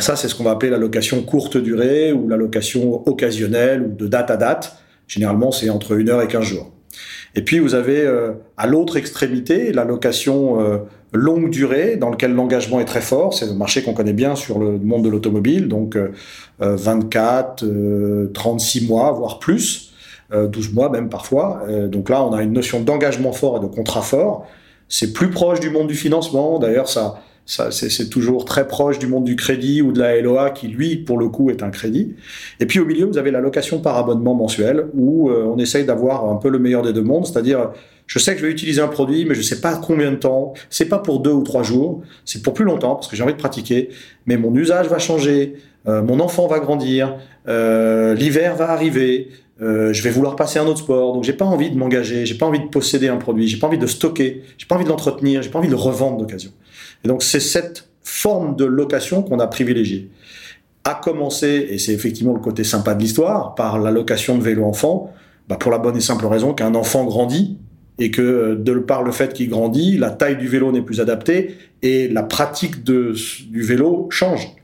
ça, 0.00 0.14
c'est 0.16 0.28
ce 0.28 0.34
qu'on 0.34 0.44
va 0.44 0.50
appeler 0.50 0.70
la 0.70 0.78
location 0.78 1.22
courte 1.22 1.56
durée 1.56 2.12
ou 2.12 2.28
la 2.28 2.36
location 2.36 3.08
occasionnelle 3.08 3.82
ou 3.82 3.96
de 3.96 4.06
date 4.06 4.30
à 4.30 4.36
date. 4.36 4.76
Généralement, 5.06 5.52
c'est 5.52 5.70
entre 5.70 5.92
une 5.92 6.10
heure 6.10 6.20
et 6.20 6.28
15 6.28 6.44
jours. 6.44 6.77
Et 7.34 7.42
puis, 7.42 7.58
vous 7.58 7.74
avez 7.74 8.06
à 8.56 8.66
l'autre 8.66 8.96
extrémité 8.96 9.72
la 9.72 9.84
location 9.84 10.86
longue 11.12 11.50
durée 11.50 11.96
dans 11.96 12.10
lequel 12.10 12.34
l'engagement 12.34 12.80
est 12.80 12.84
très 12.84 13.00
fort. 13.00 13.34
C'est 13.34 13.48
un 13.48 13.54
marché 13.54 13.82
qu'on 13.82 13.94
connaît 13.94 14.12
bien 14.12 14.34
sur 14.34 14.58
le 14.58 14.78
monde 14.78 15.04
de 15.04 15.08
l'automobile, 15.08 15.68
donc 15.68 15.96
24, 16.58 17.64
euh, 17.64 18.30
36 18.32 18.84
euh, 18.84 18.88
mois, 18.88 19.12
voire 19.12 19.38
plus, 19.38 19.92
12 20.30 20.68
euh, 20.68 20.74
mois 20.74 20.90
même 20.90 21.08
parfois. 21.08 21.62
donc 21.88 22.10
là, 22.10 22.22
on 22.22 22.32
a 22.32 22.42
une 22.42 22.52
notion 22.52 22.80
d'engagement 22.80 23.32
fort 23.32 23.56
et 23.58 23.60
de 23.60 23.66
contrat 23.66 24.02
fort. 24.02 24.46
C'est 24.88 25.12
plus 25.12 25.30
proche 25.30 25.60
du 25.60 25.70
monde 25.70 25.86
du 25.86 25.94
financement. 25.94 26.58
D'ailleurs, 26.58 26.88
ça, 26.88 27.20
c'est 27.48 28.10
toujours 28.10 28.44
très 28.44 28.68
proche 28.68 28.98
du 28.98 29.06
monde 29.06 29.24
du 29.24 29.34
crédit 29.34 29.82
ou 29.82 29.92
de 29.92 29.98
la 29.98 30.20
LOA 30.20 30.50
qui, 30.50 30.68
lui, 30.68 30.96
pour 30.96 31.18
le 31.18 31.28
coup, 31.28 31.50
est 31.50 31.62
un 31.62 31.70
crédit. 31.70 32.14
Et 32.60 32.66
puis 32.66 32.78
au 32.78 32.84
milieu, 32.84 33.06
vous 33.06 33.18
avez 33.18 33.30
la 33.30 33.40
location 33.40 33.80
par 33.80 33.96
abonnement 33.96 34.34
mensuel 34.34 34.86
où 34.94 35.30
on 35.30 35.56
essaye 35.58 35.84
d'avoir 35.84 36.30
un 36.30 36.36
peu 36.36 36.50
le 36.50 36.58
meilleur 36.58 36.82
des 36.82 36.92
deux 36.92 37.02
mondes, 37.02 37.26
c'est-à-dire 37.26 37.70
je 38.08 38.18
sais 38.18 38.32
que 38.32 38.40
je 38.40 38.46
vais 38.46 38.52
utiliser 38.52 38.80
un 38.80 38.88
produit, 38.88 39.26
mais 39.26 39.34
je 39.34 39.42
sais 39.42 39.60
pas 39.60 39.76
combien 39.76 40.10
de 40.10 40.16
temps. 40.16 40.54
C'est 40.70 40.86
pas 40.86 40.98
pour 40.98 41.20
deux 41.20 41.30
ou 41.30 41.42
trois 41.42 41.62
jours, 41.62 42.02
c'est 42.24 42.42
pour 42.42 42.54
plus 42.54 42.64
longtemps 42.64 42.94
parce 42.94 43.06
que 43.06 43.14
j'ai 43.14 43.22
envie 43.22 43.34
de 43.34 43.38
pratiquer. 43.38 43.90
Mais 44.26 44.38
mon 44.38 44.54
usage 44.54 44.88
va 44.88 44.98
changer, 44.98 45.56
euh, 45.86 46.02
mon 46.02 46.18
enfant 46.18 46.46
va 46.46 46.58
grandir, 46.58 47.16
euh, 47.48 48.14
l'hiver 48.14 48.56
va 48.56 48.70
arriver, 48.70 49.28
euh, 49.60 49.92
je 49.92 50.02
vais 50.02 50.08
vouloir 50.08 50.36
passer 50.36 50.58
à 50.58 50.62
un 50.62 50.66
autre 50.66 50.78
sport. 50.78 51.12
Donc 51.12 51.24
j'ai 51.24 51.34
pas 51.34 51.44
envie 51.44 51.70
de 51.70 51.76
m'engager, 51.76 52.24
j'ai 52.24 52.36
pas 52.36 52.46
envie 52.46 52.60
de 52.60 52.68
posséder 52.68 53.08
un 53.08 53.18
produit, 53.18 53.46
j'ai 53.46 53.58
pas 53.58 53.66
envie 53.66 53.78
de 53.78 53.86
stocker, 53.86 54.42
j'ai 54.56 54.66
pas 54.66 54.76
envie 54.76 54.84
de 54.84 54.88
l'entretenir, 54.88 55.42
j'ai 55.42 55.50
pas 55.50 55.58
envie 55.58 55.68
de 55.68 55.74
le 55.74 55.78
revendre 55.78 56.16
d'occasion. 56.16 56.50
Et 57.04 57.08
donc 57.08 57.22
c'est 57.22 57.40
cette 57.40 57.88
forme 58.02 58.56
de 58.56 58.64
location 58.64 59.22
qu'on 59.22 59.38
a 59.38 59.46
privilégiée. 59.46 60.10
À 60.84 60.94
commencer, 60.94 61.68
et 61.70 61.78
c'est 61.78 61.92
effectivement 61.92 62.32
le 62.32 62.40
côté 62.40 62.64
sympa 62.64 62.94
de 62.94 63.00
l'histoire, 63.00 63.54
par 63.54 63.78
la 63.78 63.90
location 63.90 64.38
de 64.38 64.42
vélo 64.42 64.64
enfant, 64.64 65.12
bah 65.48 65.56
pour 65.56 65.70
la 65.70 65.78
bonne 65.78 65.96
et 65.96 66.00
simple 66.00 66.26
raison 66.26 66.54
qu'un 66.54 66.74
enfant 66.74 67.04
grandit, 67.04 67.58
et 67.98 68.10
que 68.10 68.22
euh, 68.22 68.56
de 68.56 68.74
par 68.78 69.02
le 69.02 69.12
fait 69.12 69.32
qu'il 69.32 69.48
grandit, 69.50 69.98
la 69.98 70.10
taille 70.10 70.36
du 70.36 70.48
vélo 70.48 70.72
n'est 70.72 70.82
plus 70.82 71.00
adaptée 71.00 71.56
et 71.82 72.08
la 72.08 72.22
pratique 72.22 72.84
du 72.84 73.62
vélo 73.62 74.08
change. 74.10 74.54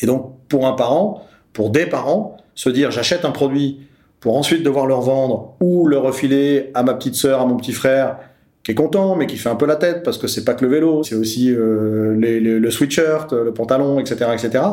Et 0.00 0.06
donc 0.06 0.34
pour 0.48 0.66
un 0.66 0.72
parent, 0.72 1.24
pour 1.52 1.70
des 1.70 1.86
parents, 1.86 2.36
se 2.54 2.68
dire 2.68 2.90
j'achète 2.90 3.24
un 3.24 3.30
produit 3.30 3.80
pour 4.20 4.36
ensuite 4.36 4.62
devoir 4.62 4.86
le 4.86 4.94
revendre 4.94 5.54
ou 5.60 5.86
le 5.86 5.98
refiler 5.98 6.70
à 6.74 6.82
ma 6.82 6.94
petite 6.94 7.14
sœur, 7.14 7.40
à 7.40 7.46
mon 7.46 7.56
petit 7.56 7.72
frère 7.72 8.18
qui 8.62 8.72
est 8.72 8.74
content 8.74 9.16
mais 9.16 9.26
qui 9.26 9.36
fait 9.36 9.48
un 9.48 9.56
peu 9.56 9.66
la 9.66 9.76
tête 9.76 10.02
parce 10.02 10.18
que 10.18 10.26
c'est 10.26 10.44
pas 10.44 10.54
que 10.54 10.64
le 10.64 10.70
vélo, 10.70 11.02
c'est 11.02 11.14
aussi 11.14 11.52
euh, 11.54 12.14
le 12.18 12.70
sweatshirt, 12.70 13.32
le 13.32 13.52
pantalon, 13.52 13.98
etc., 14.00 14.30
etc. 14.34 14.64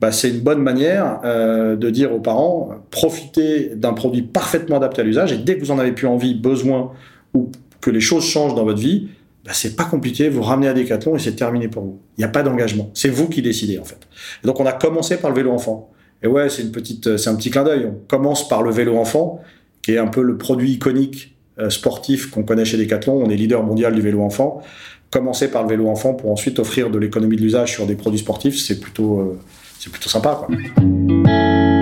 Bah, 0.00 0.12
c'est 0.12 0.30
une 0.30 0.40
bonne 0.40 0.62
manière 0.62 1.20
euh, 1.24 1.76
de 1.76 1.90
dire 1.90 2.14
aux 2.14 2.20
parents 2.20 2.70
profitez 2.90 3.72
d'un 3.74 3.92
produit 3.92 4.22
parfaitement 4.22 4.76
adapté 4.76 5.02
à 5.02 5.04
l'usage 5.04 5.32
et 5.32 5.38
dès 5.38 5.56
que 5.56 5.60
vous 5.60 5.70
en 5.70 5.78
avez 5.78 5.92
plus 5.92 6.06
envie, 6.06 6.34
besoin 6.34 6.92
ou 7.34 7.50
que 7.80 7.90
les 7.90 8.00
choses 8.00 8.24
changent 8.24 8.54
dans 8.54 8.64
votre 8.64 8.80
vie, 8.80 9.08
bah, 9.44 9.52
c'est 9.54 9.74
pas 9.74 9.84
compliqué, 9.84 10.28
vous 10.28 10.42
ramenez 10.42 10.68
à 10.68 10.74
Decathlon 10.74 11.16
et 11.16 11.18
c'est 11.18 11.34
terminé 11.34 11.68
pour 11.68 11.82
vous. 11.82 12.00
Il 12.18 12.20
n'y 12.20 12.24
a 12.24 12.28
pas 12.28 12.42
d'engagement. 12.42 12.90
C'est 12.94 13.08
vous 13.08 13.28
qui 13.28 13.42
décidez, 13.42 13.78
en 13.78 13.84
fait. 13.84 13.98
donc, 14.44 14.60
on 14.60 14.66
a 14.66 14.72
commencé 14.72 15.16
par 15.16 15.30
le 15.30 15.36
vélo 15.36 15.50
enfant. 15.52 15.90
Et 16.22 16.26
ouais, 16.26 16.50
c'est 16.50 16.70
c'est 17.16 17.30
un 17.30 17.34
petit 17.34 17.50
clin 17.50 17.64
d'œil. 17.64 17.86
On 17.86 17.98
commence 18.06 18.46
par 18.48 18.62
le 18.62 18.70
vélo 18.70 18.96
enfant, 18.98 19.40
qui 19.82 19.92
est 19.92 19.98
un 19.98 20.08
peu 20.08 20.22
le 20.22 20.36
produit 20.36 20.72
iconique 20.72 21.29
sportif 21.68 22.30
qu'on 22.30 22.42
connaît 22.42 22.64
chez 22.64 22.78
Decathlon. 22.78 23.22
On 23.22 23.28
est 23.28 23.36
leader 23.36 23.62
mondial 23.62 23.94
du 23.94 24.00
vélo 24.00 24.22
enfant. 24.22 24.62
Commencer 25.10 25.50
par 25.50 25.64
le 25.64 25.68
vélo 25.68 25.88
enfant 25.88 26.14
pour 26.14 26.30
ensuite 26.30 26.58
offrir 26.60 26.88
de 26.90 26.98
l'économie 26.98 27.36
de 27.36 27.42
l'usage 27.42 27.72
sur 27.72 27.86
des 27.86 27.96
produits 27.96 28.20
sportifs, 28.20 28.58
c'est 28.58 28.78
plutôt, 28.78 29.20
euh, 29.20 29.38
c'est 29.78 29.90
plutôt 29.90 30.08
sympa, 30.08 30.38
quoi. 30.38 31.79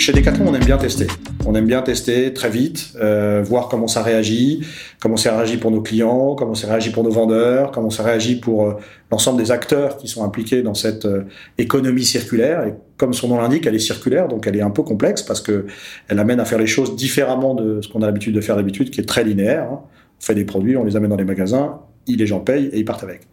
Chez 0.00 0.12
Decathlon, 0.12 0.46
on 0.48 0.54
aime 0.54 0.64
bien 0.64 0.78
tester. 0.78 1.08
On 1.44 1.54
aime 1.54 1.66
bien 1.66 1.82
tester 1.82 2.32
très 2.32 2.48
vite, 2.48 2.94
euh, 3.02 3.42
voir 3.44 3.68
comment 3.68 3.86
ça 3.86 4.02
réagit, 4.02 4.62
comment 4.98 5.18
ça 5.18 5.36
réagit 5.36 5.58
pour 5.58 5.70
nos 5.70 5.82
clients, 5.82 6.34
comment 6.36 6.54
ça 6.54 6.68
réagit 6.68 6.88
pour 6.88 7.04
nos 7.04 7.10
vendeurs, 7.10 7.70
comment 7.70 7.90
ça 7.90 8.02
réagit 8.02 8.36
pour 8.36 8.66
euh, 8.66 8.74
l'ensemble 9.12 9.42
des 9.42 9.50
acteurs 9.50 9.98
qui 9.98 10.08
sont 10.08 10.24
impliqués 10.24 10.62
dans 10.62 10.72
cette 10.72 11.04
euh, 11.04 11.24
économie 11.58 12.04
circulaire. 12.04 12.64
Et 12.64 12.72
comme 12.96 13.12
son 13.12 13.28
nom 13.28 13.42
l'indique, 13.42 13.66
elle 13.66 13.74
est 13.74 13.78
circulaire, 13.78 14.26
donc 14.26 14.46
elle 14.46 14.56
est 14.56 14.62
un 14.62 14.70
peu 14.70 14.82
complexe 14.82 15.20
parce 15.20 15.42
que 15.42 15.66
elle 16.08 16.18
amène 16.18 16.40
à 16.40 16.46
faire 16.46 16.58
les 16.58 16.66
choses 16.66 16.96
différemment 16.96 17.54
de 17.54 17.82
ce 17.82 17.88
qu'on 17.88 18.00
a 18.00 18.06
l'habitude 18.06 18.34
de 18.34 18.40
faire 18.40 18.56
d'habitude, 18.56 18.88
qui 18.88 19.02
est 19.02 19.06
très 19.06 19.22
linéaire. 19.22 19.64
Hein. 19.64 19.80
On 19.82 20.24
fait 20.24 20.34
des 20.34 20.46
produits, 20.46 20.78
on 20.78 20.84
les 20.84 20.96
amène 20.96 21.10
dans 21.10 21.16
les 21.16 21.24
magasins, 21.24 21.78
les 22.08 22.26
gens 22.26 22.40
payent 22.40 22.70
et 22.72 22.78
ils 22.78 22.86
partent 22.86 23.04
avec. 23.04 23.28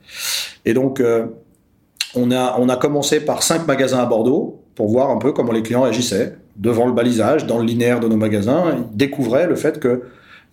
Et 0.66 0.74
donc, 0.74 1.02
on 2.14 2.32
a, 2.32 2.58
on 2.60 2.68
a 2.68 2.76
commencé 2.76 3.22
par 3.22 3.42
cinq 3.42 3.66
magasins 3.68 4.00
à 4.00 4.06
Bordeaux 4.06 4.66
pour 4.76 4.90
voir 4.90 5.12
un 5.12 5.18
peu 5.18 5.32
comment 5.32 5.54
les 5.54 5.64
clients 5.64 5.86
agissaient 5.86 6.36
devant 6.58 6.88
le 6.88 6.94
balisage, 6.94 7.46
dans 7.46 7.60
le 7.60 7.66
linéaire 7.66 8.00
de 8.00 8.08
nos 8.08 8.18
magasins, 8.18 8.76
ils 8.78 8.98
découvraient 8.98 9.48
le 9.48 9.56
fait 9.56 9.80
qu'il 9.80 10.00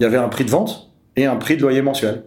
y 0.00 0.04
avait 0.04 0.16
un 0.16 0.28
prix 0.28 0.44
de 0.44 0.50
vente 0.50 0.90
et 1.16 1.26
un 1.26 1.36
prix 1.36 1.56
de 1.56 1.62
loyer 1.62 1.82
mensuel. 1.82 2.24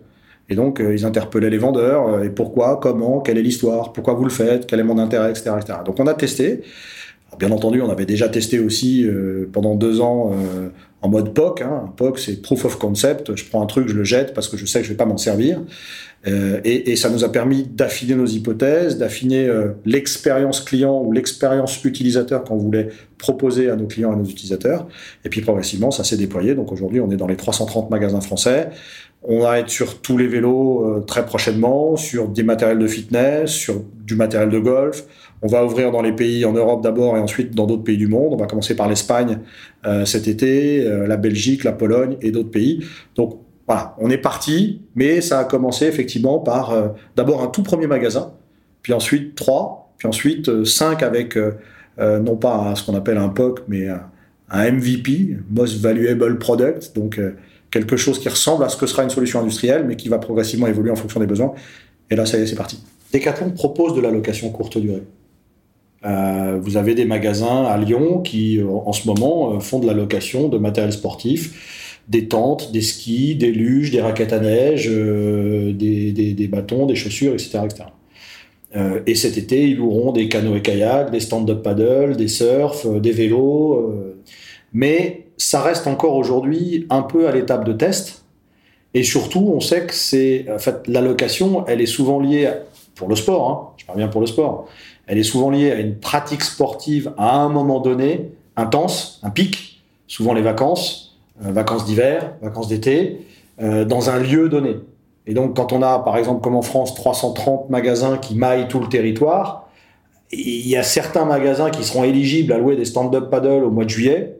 Et 0.49 0.55
donc, 0.55 0.79
euh, 0.79 0.93
ils 0.93 1.05
interpellaient 1.05 1.49
les 1.49 1.57
vendeurs, 1.57 2.07
euh, 2.07 2.23
et 2.23 2.29
pourquoi, 2.29 2.79
comment, 2.81 3.19
quelle 3.19 3.37
est 3.37 3.41
l'histoire, 3.41 3.91
pourquoi 3.91 4.13
vous 4.13 4.23
le 4.23 4.29
faites, 4.29 4.65
quel 4.65 4.79
est 4.79 4.83
mon 4.83 4.97
intérêt, 4.97 5.29
etc. 5.29 5.51
Donc, 5.85 5.99
on 5.99 6.07
a 6.07 6.13
testé. 6.13 6.61
Bien 7.37 7.51
entendu, 7.51 7.81
on 7.81 7.89
avait 7.89 8.05
déjà 8.05 8.29
testé 8.29 8.59
aussi 8.59 9.05
euh, 9.05 9.49
pendant 9.51 9.75
deux 9.75 9.99
ans 9.99 10.31
en 11.01 11.09
mode 11.09 11.33
POC. 11.33 11.61
Hein. 11.61 11.93
POC, 11.95 12.19
c'est 12.19 12.41
Proof 12.41 12.65
of 12.65 12.77
Concept. 12.77 13.35
Je 13.35 13.45
prends 13.45 13.61
un 13.61 13.67
truc, 13.67 13.87
je 13.87 13.93
le 13.93 14.03
jette 14.03 14.33
parce 14.33 14.47
que 14.47 14.57
je 14.57 14.65
sais 14.65 14.79
que 14.79 14.85
je 14.85 14.91
vais 14.91 14.97
pas 14.97 15.05
m'en 15.05 15.17
servir. 15.17 15.61
Euh, 16.25 16.59
et, 16.65 16.91
et, 16.91 16.95
ça 16.95 17.09
nous 17.09 17.23
a 17.23 17.31
permis 17.31 17.63
d'affiner 17.63 18.15
nos 18.15 18.25
hypothèses, 18.25 18.97
d'affiner 18.97 19.47
euh, 19.47 19.73
l'expérience 19.85 20.61
client 20.61 20.99
ou 21.01 21.11
l'expérience 21.11 21.83
utilisateur 21.85 22.43
qu'on 22.43 22.57
voulait 22.57 22.89
proposer 23.19 23.69
à 23.69 23.75
nos 23.75 23.85
clients 23.85 24.11
et 24.11 24.15
à 24.15 24.17
nos 24.17 24.25
utilisateurs. 24.25 24.87
Et 25.23 25.29
puis 25.29 25.41
progressivement, 25.41 25.91
ça 25.91 26.03
s'est 26.03 26.17
déployé. 26.17 26.55
Donc 26.55 26.71
aujourd'hui, 26.71 26.99
on 26.99 27.11
est 27.11 27.17
dans 27.17 27.27
les 27.27 27.37
330 27.37 27.91
magasins 27.91 28.19
français. 28.19 28.69
On 29.23 29.41
va 29.41 29.59
être 29.59 29.69
sur 29.69 30.01
tous 30.01 30.17
les 30.17 30.27
vélos 30.27 30.85
euh, 30.85 30.99
très 31.01 31.25
prochainement, 31.25 31.95
sur 31.97 32.27
des 32.27 32.43
matériels 32.43 32.79
de 32.79 32.87
fitness, 32.87 33.51
sur 33.51 33.83
du 34.03 34.15
matériel 34.15 34.49
de 34.49 34.59
golf. 34.59 35.05
On 35.41 35.47
va 35.47 35.63
ouvrir 35.65 35.91
dans 35.91 36.01
les 36.01 36.13
pays 36.13 36.45
en 36.45 36.53
Europe 36.53 36.81
d'abord 36.81 37.15
et 37.17 37.19
ensuite 37.19 37.53
dans 37.53 37.65
d'autres 37.65 37.83
pays 37.83 37.97
du 37.97 38.07
monde. 38.07 38.33
On 38.33 38.37
va 38.37 38.47
commencer 38.47 38.75
par 38.75 38.87
l'Espagne 38.89 39.39
euh, 39.85 40.05
cet 40.05 40.27
été, 40.27 40.83
la 40.83 41.17
Belgique, 41.17 41.63
la 41.63 41.73
Pologne 41.73 42.17
et 42.21 42.31
d'autres 42.31 42.51
pays. 42.51 42.85
Donc 43.15 43.39
voilà, 43.67 43.95
on 43.99 44.09
est 44.09 44.17
parti, 44.17 44.81
mais 44.95 45.21
ça 45.21 45.39
a 45.39 45.43
commencé 45.43 45.85
effectivement 45.85 46.39
par 46.39 46.73
d'abord 47.15 47.43
un 47.43 47.47
tout 47.47 47.63
premier 47.63 47.85
magasin, 47.85 48.31
puis 48.81 48.93
ensuite 48.93 49.35
trois, 49.35 49.93
puis 49.97 50.07
ensuite 50.07 50.63
cinq 50.63 51.03
avec 51.03 51.37
non 51.99 52.37
pas 52.37 52.73
ce 52.75 52.85
qu'on 52.85 52.95
appelle 52.95 53.17
un 53.17 53.27
POC, 53.27 53.63
mais 53.67 53.89
un 54.49 54.71
MVP, 54.71 55.37
Most 55.49 55.79
Valuable 55.79 56.37
Product, 56.39 56.95
donc 56.95 57.19
euh, 57.19 57.35
quelque 57.69 57.97
chose 57.97 58.19
qui 58.19 58.29
ressemble 58.29 58.63
à 58.63 58.69
ce 58.69 58.77
que 58.77 58.85
sera 58.85 59.03
une 59.03 59.09
solution 59.09 59.39
industrielle, 59.41 59.85
mais 59.85 59.95
qui 59.95 60.09
va 60.09 60.19
progressivement 60.19 60.67
évoluer 60.67 60.91
en 60.91 60.95
fonction 60.95 61.19
des 61.19 61.27
besoins. 61.27 61.53
Et 62.09 62.15
là, 62.15 62.25
ça 62.25 62.37
y 62.37 62.41
est, 62.41 62.47
c'est 62.47 62.55
parti. 62.55 62.81
Decathlon 63.13 63.51
propose 63.51 63.93
de 63.95 64.01
la 64.01 64.11
location 64.11 64.49
courte 64.49 64.77
durée. 64.77 65.03
Euh, 66.07 66.57
vous 66.61 66.77
avez 66.77 66.95
des 66.95 67.05
magasins 67.05 67.65
à 67.65 67.77
Lyon 67.77 68.19
qui, 68.21 68.59
euh, 68.59 68.67
en 68.67 68.93
ce 68.93 69.07
moment, 69.07 69.59
font 69.59 69.79
de 69.79 69.87
la 69.87 69.93
location 69.93 70.47
de 70.47 70.57
matériel 70.57 70.93
sportif, 70.93 71.99
des 72.07 72.27
tentes, 72.27 72.71
des 72.71 72.81
skis, 72.81 73.35
des 73.35 73.51
luges, 73.51 73.91
des 73.91 74.01
raquettes 74.01 74.31
à 74.31 74.39
neige, 74.39 74.87
des, 74.89 76.49
bâtons, 76.49 76.85
des 76.85 76.95
chaussures, 76.95 77.33
etc. 77.33 77.59
etc. 77.65 77.83
et 79.05 79.15
cet 79.15 79.37
été, 79.37 79.67
ils 79.67 79.75
loueront 79.75 80.13
des 80.13 80.29
canoës 80.29 80.57
et 80.57 80.61
kayaks, 80.61 81.11
des 81.11 81.19
stand-up 81.19 81.61
paddle, 81.63 82.15
des 82.15 82.29
surfs, 82.29 82.87
des 83.01 83.11
vélos, 83.11 83.93
mais 84.71 85.25
ça 85.35 85.61
reste 85.61 85.87
encore 85.87 86.15
aujourd'hui 86.15 86.87
un 86.89 87.01
peu 87.01 87.27
à 87.27 87.33
l'étape 87.33 87.65
de 87.65 87.73
test. 87.73 88.23
Et 88.93 89.03
surtout, 89.03 89.51
on 89.53 89.59
sait 89.59 89.85
que 89.85 89.93
c'est, 89.93 90.45
en 90.49 90.59
fait, 90.59 90.87
l'allocation, 90.87 91.65
elle 91.67 91.81
est 91.81 91.85
souvent 91.85 92.19
liée, 92.19 92.49
pour 92.97 93.07
le 93.07 93.15
sport, 93.15 93.49
hein, 93.49 93.73
je 93.77 93.85
parle 93.85 93.99
bien 93.99 94.07
pour 94.07 94.21
le 94.21 94.27
sport, 94.27 94.67
elle 95.05 95.17
est 95.17 95.23
souvent 95.23 95.49
liée 95.49 95.71
à 95.71 95.79
une 95.79 95.95
pratique 95.95 96.43
sportive 96.43 97.13
à 97.17 97.37
un 97.37 97.49
moment 97.49 97.79
donné, 97.79 98.31
intense, 98.57 99.21
un 99.23 99.29
pic, 99.29 99.83
souvent 100.07 100.33
les 100.33 100.41
vacances, 100.41 101.17
euh, 101.45 101.51
vacances 101.51 101.85
d'hiver, 101.85 102.33
vacances 102.41 102.67
d'été, 102.67 103.25
euh, 103.61 103.85
dans 103.85 104.09
un 104.09 104.19
lieu 104.19 104.49
donné. 104.49 104.75
Et 105.27 105.33
donc, 105.33 105.55
quand 105.55 105.73
on 105.73 105.81
a, 105.81 105.99
par 105.99 106.17
exemple, 106.17 106.41
comme 106.41 106.55
en 106.55 106.61
France, 106.61 106.95
330 106.95 107.69
magasins 107.69 108.17
qui 108.17 108.35
maillent 108.35 108.67
tout 108.67 108.79
le 108.79 108.87
territoire, 108.87 109.69
il 110.31 110.67
y 110.67 110.75
a 110.75 110.83
certains 110.83 111.25
magasins 111.25 111.69
qui 111.69 111.83
seront 111.83 112.03
éligibles 112.03 112.51
à 112.51 112.57
louer 112.57 112.75
des 112.75 112.85
stand-up 112.85 113.29
paddle 113.29 113.63
au 113.63 113.69
mois 113.69 113.85
de 113.85 113.89
juillet, 113.89 114.37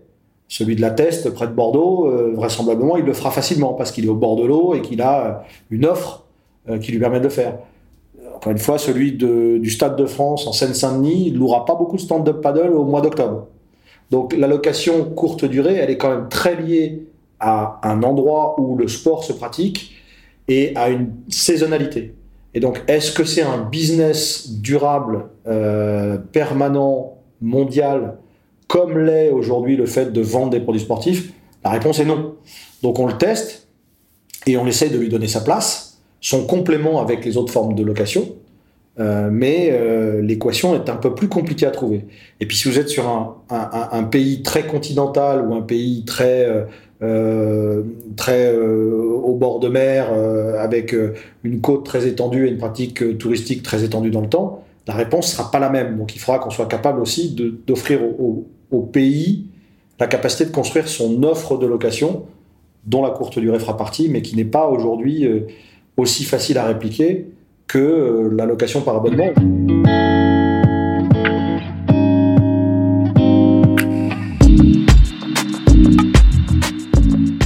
celui 0.50 0.76
de 0.76 0.82
la 0.82 0.91
Teste, 0.91 1.30
près 1.34 1.48
de 1.48 1.54
Bordeaux, 1.54 2.08
euh, 2.08 2.34
vraisemblablement, 2.36 2.98
il 2.98 3.06
le 3.06 3.13
fera 3.13 3.32
facilement 3.32 3.74
parce 3.74 3.91
qu'il 3.91 4.06
est 4.06 4.10
au 4.10 4.15
bord 4.15 4.38
de 4.38 4.46
l'eau 4.46 4.74
et 4.76 4.82
qu'il 4.82 5.02
a 5.02 5.43
une 5.70 5.86
offre 5.86 6.24
qui 6.82 6.91
lui 6.91 7.00
permet 7.00 7.20
de 7.20 7.24
le 7.24 7.30
faire. 7.30 7.54
Encore 8.38 8.52
une 8.52 8.60
fois, 8.60 8.78
celui 8.78 9.13
du 9.13 9.69
Stade 9.71 9.95
de 9.95 10.06
France 10.06 10.45
en 10.45 10.52
Seine-Saint-Denis, 10.52 11.30
il 11.30 11.39
n'aura 11.39 11.65
pas 11.65 11.73
beaucoup 11.73 11.95
de 11.95 12.02
stand-up 12.02 12.39
paddle 12.39 12.69
au 12.69 12.84
mois 12.84 13.02
d'octobre. 13.02 13.47
Donc 14.12 14.36
la 14.38 14.45
location 14.45 15.06
courte 15.06 15.43
durée, 15.43 15.73
elle 15.73 15.89
est 15.89 15.97
quand 15.97 16.12
même 16.12 16.30
très 16.30 16.56
liée 16.56 17.08
à 17.39 17.80
un 17.82 18.04
endroit 18.04 18.60
où 18.60 18.78
le 18.78 18.88
sport 18.88 19.23
se 19.23 19.34
pratique 19.34 19.95
et 20.47 20.71
à 20.76 20.89
une 20.89 21.13
saisonnalité. 21.30 22.13
Et 22.54 22.60
donc, 22.60 22.84
est-ce 22.88 23.12
que 23.12 23.23
c'est 23.23 23.41
un 23.41 23.58
business 23.58 24.52
durable, 24.52 25.26
permanent, 26.32 27.17
mondial 27.41 28.19
comme 28.67 29.00
l'est 29.00 29.32
aujourd'hui 29.32 29.78
le 29.78 29.88
fait 29.88 30.13
de 30.13 30.21
vendre 30.21 30.52
des 30.52 30.60
produits 30.60 30.82
sportifs? 30.82 31.34
La 31.63 31.71
réponse 31.71 32.00
est 32.00 32.06
non. 32.06 32.36
Donc 32.84 33.00
on 33.00 33.08
le 33.08 33.17
teste 33.17 33.67
et 34.45 34.58
on 34.58 34.67
essaie 34.67 34.89
de 34.89 34.97
lui 35.00 35.10
donner 35.10 35.28
sa 35.28 35.41
place, 35.41 35.87
son 36.21 36.45
complément 36.45 37.01
avec 37.01 37.25
les 37.25 37.38
autres 37.38 37.53
formes 37.53 37.75
de 37.75 37.84
location, 37.84 38.27
euh, 38.99 39.30
mais 39.32 39.69
euh, 39.71 40.21
l'équation 40.21 40.73
est 40.73 40.89
un 40.89 40.95
peu 40.95 41.13
plus 41.13 41.27
compliquée 41.27 41.67
à 41.67 41.71
trouver. 41.71 42.06
Et 42.39 42.47
puis 42.47 42.58
si 42.58 42.67
vous 42.67 42.80
êtes 42.80 42.89
sur 42.89 43.08
un, 43.49 44.03
pays 44.03 44.41
très 44.41 44.65
continental 44.65 45.45
ou 45.47 45.53
un 45.53 45.62
pays 45.62 46.03
très, 46.06 46.47
euh, 47.03 47.84
très 48.15 48.56
au 48.56 49.36
bord 49.36 49.60
de 49.60 49.67
mer, 49.67 50.12
avec 50.60 50.95
une 51.43 51.62
côte 51.62 51.86
très 51.86 52.08
étendue 52.08 52.47
et 52.47 52.49
une 52.49 52.58
pratique 52.58 53.17
touristique 53.19 53.62
très 53.62 53.84
étendue 53.84 54.10
dans 54.10 54.21
le 54.21 54.30
temps, 54.30 54.63
la 54.88 54.95
réponse 54.95 55.34
sera 55.34 55.51
pas 55.51 55.60
la 55.60 55.69
même. 55.69 55.97
Donc 55.97 56.15
il 56.15 56.19
faudra 56.19 56.39
qu'on 56.39 56.49
soit 56.49 56.67
capable 56.67 56.99
aussi 57.01 57.36
d'offrir 57.67 57.99
au 58.71 58.82
pays 58.82 59.45
la 59.99 60.08
capacité 60.08 60.45
de 60.45 60.51
construire 60.51 60.88
son 60.88 61.23
offre 61.23 61.58
de 61.58 61.67
location, 61.67 62.25
dont 62.86 63.03
la 63.03 63.10
courte 63.10 63.38
durée 63.38 63.60
fera 63.60 63.77
partie, 63.77 64.10
mais 64.10 64.21
qui 64.21 64.36
n'est 64.36 64.45
pas 64.45 64.67
aujourd'hui 64.67 65.27
aussi 65.97 66.23
facile 66.23 66.57
à 66.57 66.65
répliquer 66.65 67.27
que 67.67 67.79
euh, 67.79 68.29
la 68.33 68.45
location 68.45 68.81
par 68.81 68.95
abonnement. 68.95 69.33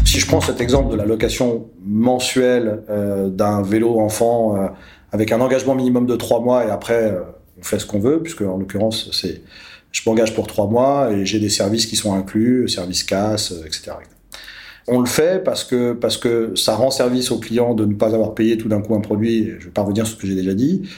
Si 0.06 0.20
je 0.20 0.28
prends 0.28 0.42
cet 0.42 0.62
exemple 0.62 0.92
de 0.92 0.98
la 0.98 1.06
location 1.06 1.70
mensuelle 1.84 2.84
euh, 2.90 3.30
d'un 3.30 3.62
vélo 3.62 4.00
enfant 4.00 4.70
avec 5.12 5.32
un 5.32 5.42
engagement 5.42 5.74
minimum 5.74 6.06
de 6.06 6.16
trois 6.16 6.42
mois 6.42 6.66
et 6.66 6.70
après 6.70 7.18
on 7.58 7.64
fait 7.64 7.80
ce 7.80 7.86
qu'on 7.86 8.00
veut, 8.00 8.22
puisque 8.22 8.42
en 8.42 8.58
l'occurrence 8.58 9.10
c'est 9.12 9.42
je 9.92 10.02
m'engage 10.06 10.34
pour 10.34 10.48
trois 10.48 10.68
mois 10.68 11.12
et 11.12 11.26
j'ai 11.26 11.40
des 11.40 11.50
services 11.50 11.86
qui 11.86 11.96
sont 11.96 12.14
inclus, 12.14 12.70
services 12.70 13.04
casse, 13.04 13.54
etc. 13.66 13.92
On 14.88 15.00
le 15.00 15.06
fait 15.06 15.44
parce 15.44 15.64
que, 15.64 15.94
parce 15.94 16.18
que 16.18 16.56
ça 16.56 16.76
rend 16.76 16.92
service 16.92 17.32
au 17.32 17.40
client 17.40 17.74
de 17.76 17.86
ne 17.86 17.94
pas 17.94 18.14
avoir 18.14 18.34
payé 18.34 18.58
tout 18.58 18.68
d'un 18.68 18.82
coup 18.82 18.96
un 18.96 19.02
produit. 19.02 19.52
Je 19.60 19.66
vais 19.66 19.72
pas 19.72 19.86
sur 19.94 20.08
ce 20.08 20.16
que 20.16 20.28
j'ai 20.28 20.36
déjà 20.36 20.54
dit. 20.54 20.90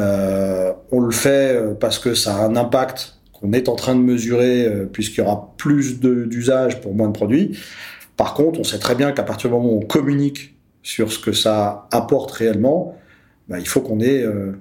Euh, 0.00 0.72
on 0.90 1.00
le 1.00 1.10
fait 1.10 1.78
parce 1.80 1.98
que 1.98 2.14
ça 2.14 2.36
a 2.36 2.46
un 2.46 2.56
impact 2.56 3.18
qu'on 3.40 3.52
est 3.52 3.68
en 3.68 3.76
train 3.76 3.94
de 3.94 4.00
mesurer 4.00 4.66
euh, 4.66 4.86
puisqu'il 4.86 5.18
y 5.18 5.24
aura 5.24 5.54
plus 5.56 6.00
d'usage 6.00 6.80
pour 6.80 6.94
moins 6.94 7.08
de 7.08 7.12
produits. 7.12 7.56
Par 8.16 8.34
contre, 8.34 8.58
on 8.58 8.64
sait 8.64 8.78
très 8.78 8.94
bien 8.94 9.12
qu'à 9.12 9.22
partir 9.22 9.50
du 9.50 9.56
moment 9.56 9.72
où 9.72 9.78
on 9.78 9.86
communique 9.86 10.56
sur 10.82 11.12
ce 11.12 11.18
que 11.18 11.32
ça 11.32 11.86
apporte 11.92 12.30
réellement, 12.32 12.96
bah, 13.48 13.58
il 13.58 13.68
faut 13.68 13.80
qu'on 13.80 14.00
ait 14.00 14.22
euh, 14.22 14.30
euh, 14.30 14.52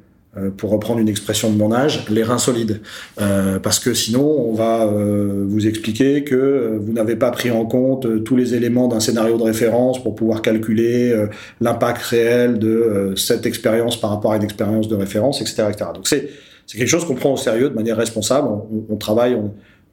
pour 0.57 0.71
reprendre 0.71 0.99
une 0.99 1.09
expression 1.09 1.51
de 1.51 1.57
mon 1.57 1.71
âge, 1.73 2.05
les 2.09 2.23
reins 2.23 2.37
solides. 2.37 2.81
Euh, 3.19 3.59
parce 3.59 3.79
que 3.79 3.93
sinon, 3.93 4.25
on 4.25 4.53
va 4.53 4.85
euh, 4.85 5.45
vous 5.47 5.67
expliquer 5.67 6.23
que 6.23 6.77
vous 6.79 6.93
n'avez 6.93 7.15
pas 7.15 7.31
pris 7.31 7.51
en 7.51 7.65
compte 7.65 8.23
tous 8.23 8.35
les 8.35 8.53
éléments 8.53 8.87
d'un 8.87 8.99
scénario 8.99 9.37
de 9.37 9.43
référence 9.43 10.01
pour 10.01 10.15
pouvoir 10.15 10.41
calculer 10.41 11.15
l'impact 11.61 12.01
réel 12.01 12.59
de 12.59 13.13
cette 13.15 13.45
expérience 13.45 13.99
par 13.99 14.09
rapport 14.09 14.31
à 14.31 14.37
une 14.37 14.43
expérience 14.43 14.87
de 14.87 14.95
référence, 14.95 15.41
etc. 15.41 15.63
etc. 15.69 15.91
Donc 15.93 16.07
c'est 16.07 16.29
quelque 16.69 16.87
chose 16.87 17.05
qu'on 17.05 17.15
prend 17.15 17.33
au 17.33 17.37
sérieux 17.37 17.69
de 17.69 17.75
manière 17.75 17.97
responsable. 17.97 18.47
On, 18.89 18.95
travaille, 18.95 19.35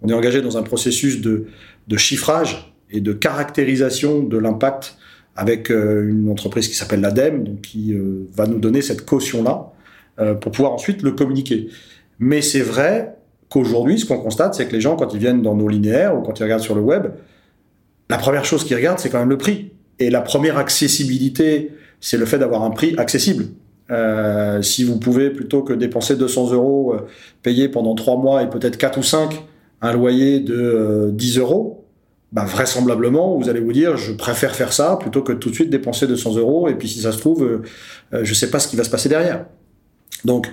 on, 0.03 0.09
est 0.09 0.13
engagé 0.13 0.43
dans 0.43 0.59
un 0.59 0.63
processus 0.63 1.21
de, 1.21 1.47
de 1.89 1.97
chiffrage 1.97 2.75
et 2.91 3.01
de 3.01 3.13
caractérisation 3.13 4.23
de 4.23 4.39
l'impact 4.39 4.97
avec 5.37 5.71
une 5.71 6.29
entreprise 6.31 6.69
qui 6.69 6.75
s'appelle 6.75 7.01
l'ADEME, 7.01 7.45
donc 7.45 7.61
qui 7.63 7.95
va 8.37 8.47
nous 8.47 8.59
donner 8.59 8.83
cette 8.83 9.05
caution-là 9.05 9.74
euh, 10.21 10.35
pour 10.35 10.53
pouvoir 10.53 10.73
ensuite 10.73 11.03
le 11.03 11.11
communiquer. 11.11 11.69
Mais 12.21 12.41
c'est 12.41 12.61
vrai 12.61 13.17
qu'aujourd'hui, 13.49 13.99
ce 13.99 14.07
qu'on 14.07 14.19
constate, 14.19 14.55
c'est 14.55 14.67
que 14.67 14.73
les 14.73 14.81
gens, 14.81 14.95
quand 14.95 15.13
ils 15.13 15.19
viennent 15.19 15.43
dans 15.43 15.57
nos 15.57 15.69
linéaires 15.69 16.17
ou 16.17 16.23
quand 16.23 16.39
ils 16.39 16.45
regardent 16.45 16.63
sur 16.63 16.77
le 16.77 16.81
web, 16.81 17.09
la 18.09 18.19
première 18.19 18.45
chose 18.45 18.65
qu'ils 18.65 18.77
regardent, 18.77 19.01
c'est 19.01 19.11
quand 19.11 19.19
même 19.19 19.31
le 19.31 19.39
prix. 19.39 19.73
Et 19.99 20.11
la 20.11 20.21
première 20.21 20.59
accessibilité, 20.59 21.73
c'est 22.01 22.17
le 22.17 22.27
fait 22.27 22.39
d'avoir 22.39 22.63
un 22.63 22.71
prix 22.71 22.95
accessible. 22.97 23.47
Euh, 23.91 24.63
si 24.63 24.85
vous 24.85 24.99
pouvez, 24.99 25.31
plutôt 25.31 25.63
que 25.63 25.73
dépenser 25.73 26.17
200 26.17 26.53
euros, 26.53 26.95
euh, 26.95 27.07
payer 27.43 27.69
pendant 27.69 27.95
3 27.95 28.17
mois 28.17 28.43
et 28.43 28.49
peut-être 28.49 28.77
4 28.77 28.99
ou 28.99 29.03
5 29.03 29.45
un 29.83 29.93
loyer 29.93 30.39
de 30.41 31.11
10 31.13 31.39
euros, 31.39 31.85
bah, 32.33 32.45
vraisemblablement, 32.45 33.37
vous 33.37 33.49
allez 33.49 33.61
vous 33.61 33.73
dire, 33.73 33.97
je 33.97 34.13
préfère 34.13 34.55
faire 34.55 34.73
ça 34.73 34.97
plutôt 35.01 35.23
que 35.23 35.33
tout 35.33 35.51
de 35.51 35.55
suite 35.55 35.71
dépenser 35.71 36.07
200 36.07 36.37
euros. 36.37 36.69
Et 36.69 36.75
puis, 36.75 36.89
si 36.89 37.01
ça 37.01 37.13
se 37.13 37.19
trouve, 37.19 37.63
je 38.13 38.19
ne 38.19 38.35
sais 38.35 38.51
pas 38.51 38.59
ce 38.61 38.69
qui 38.69 38.77
va 38.77 38.85
se 38.85 38.91
passer 38.91 39.09
derrière. 39.09 39.45
Donc, 40.25 40.51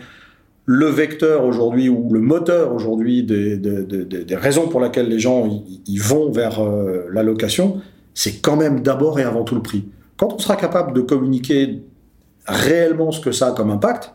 le 0.65 0.88
vecteur 0.88 1.43
aujourd'hui 1.45 1.89
ou 1.89 2.13
le 2.13 2.19
moteur 2.19 2.73
aujourd'hui 2.73 3.23
des, 3.23 4.36
raisons 4.36 4.67
pour 4.67 4.79
lesquelles 4.79 5.10
les 5.10 5.19
gens 5.19 5.63
y, 5.88 5.97
vont 5.97 6.31
vers 6.31 6.62
euh, 6.62 7.07
la 7.12 7.23
location, 7.23 7.81
c'est 8.13 8.41
quand 8.41 8.55
même 8.55 8.81
d'abord 8.81 9.19
et 9.19 9.23
avant 9.23 9.43
tout 9.43 9.55
le 9.55 9.62
prix. 9.62 9.86
Quand 10.17 10.34
on 10.34 10.39
sera 10.39 10.55
capable 10.55 10.93
de 10.93 11.01
communiquer 11.01 11.81
réellement 12.45 13.12
ce 13.12 13.19
que 13.19 13.31
ça 13.31 13.47
a 13.47 13.51
comme 13.51 13.71
impact, 13.71 14.13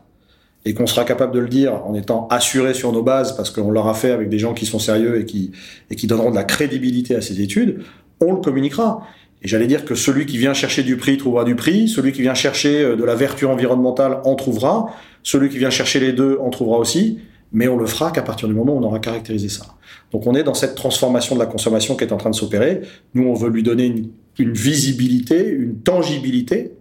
et 0.66 0.74
qu'on 0.74 0.88
sera 0.88 1.04
capable 1.04 1.32
de 1.32 1.38
le 1.38 1.48
dire 1.48 1.86
en 1.86 1.94
étant 1.94 2.26
assuré 2.28 2.74
sur 2.74 2.92
nos 2.92 3.02
bases, 3.02 3.36
parce 3.36 3.50
qu'on 3.50 3.70
l'aura 3.70 3.94
fait 3.94 4.10
avec 4.10 4.28
des 4.28 4.40
gens 4.40 4.52
qui 4.52 4.66
sont 4.66 4.80
sérieux 4.80 5.20
et 5.20 5.24
qui, 5.24 5.52
et 5.90 5.96
qui 5.96 6.08
donneront 6.08 6.30
de 6.30 6.34
la 6.34 6.42
crédibilité 6.42 7.14
à 7.14 7.20
ces 7.20 7.40
études, 7.40 7.84
on 8.20 8.32
le 8.32 8.40
communiquera. 8.40 9.06
Et 9.42 9.48
j'allais 9.48 9.66
dire 9.66 9.84
que 9.84 9.94
celui 9.94 10.26
qui 10.26 10.38
vient 10.38 10.54
chercher 10.54 10.82
du 10.82 10.96
prix 10.96 11.16
trouvera 11.18 11.44
du 11.44 11.54
prix, 11.54 11.88
celui 11.88 12.12
qui 12.12 12.22
vient 12.22 12.34
chercher 12.34 12.82
euh, 12.82 12.96
de 12.96 13.04
la 13.04 13.14
vertu 13.14 13.46
environnementale 13.46 14.18
en 14.24 14.34
trouvera, 14.34 14.86
celui 15.22 15.48
qui 15.48 15.58
vient 15.58 15.70
chercher 15.70 16.00
les 16.00 16.12
deux 16.12 16.38
en 16.40 16.50
trouvera 16.50 16.78
aussi, 16.78 17.18
mais 17.52 17.68
on 17.68 17.76
le 17.76 17.86
fera 17.86 18.10
qu'à 18.10 18.22
partir 18.22 18.48
du 18.48 18.54
moment 18.54 18.74
où 18.74 18.78
on 18.78 18.82
aura 18.82 18.98
caractérisé 18.98 19.48
ça. 19.48 19.66
Donc 20.12 20.26
on 20.26 20.34
est 20.34 20.42
dans 20.42 20.54
cette 20.54 20.74
transformation 20.74 21.34
de 21.34 21.40
la 21.40 21.46
consommation 21.46 21.96
qui 21.96 22.04
est 22.04 22.12
en 22.12 22.16
train 22.16 22.30
de 22.30 22.34
s'opérer. 22.34 22.82
Nous, 23.14 23.26
on 23.26 23.34
veut 23.34 23.50
lui 23.50 23.62
donner 23.62 23.94
une 24.38 24.52
visibilité, 24.52 25.48
une 25.48 25.78
tangibilité, 25.78 26.72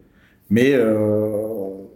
mais 0.50 0.74
euh, 0.74 1.32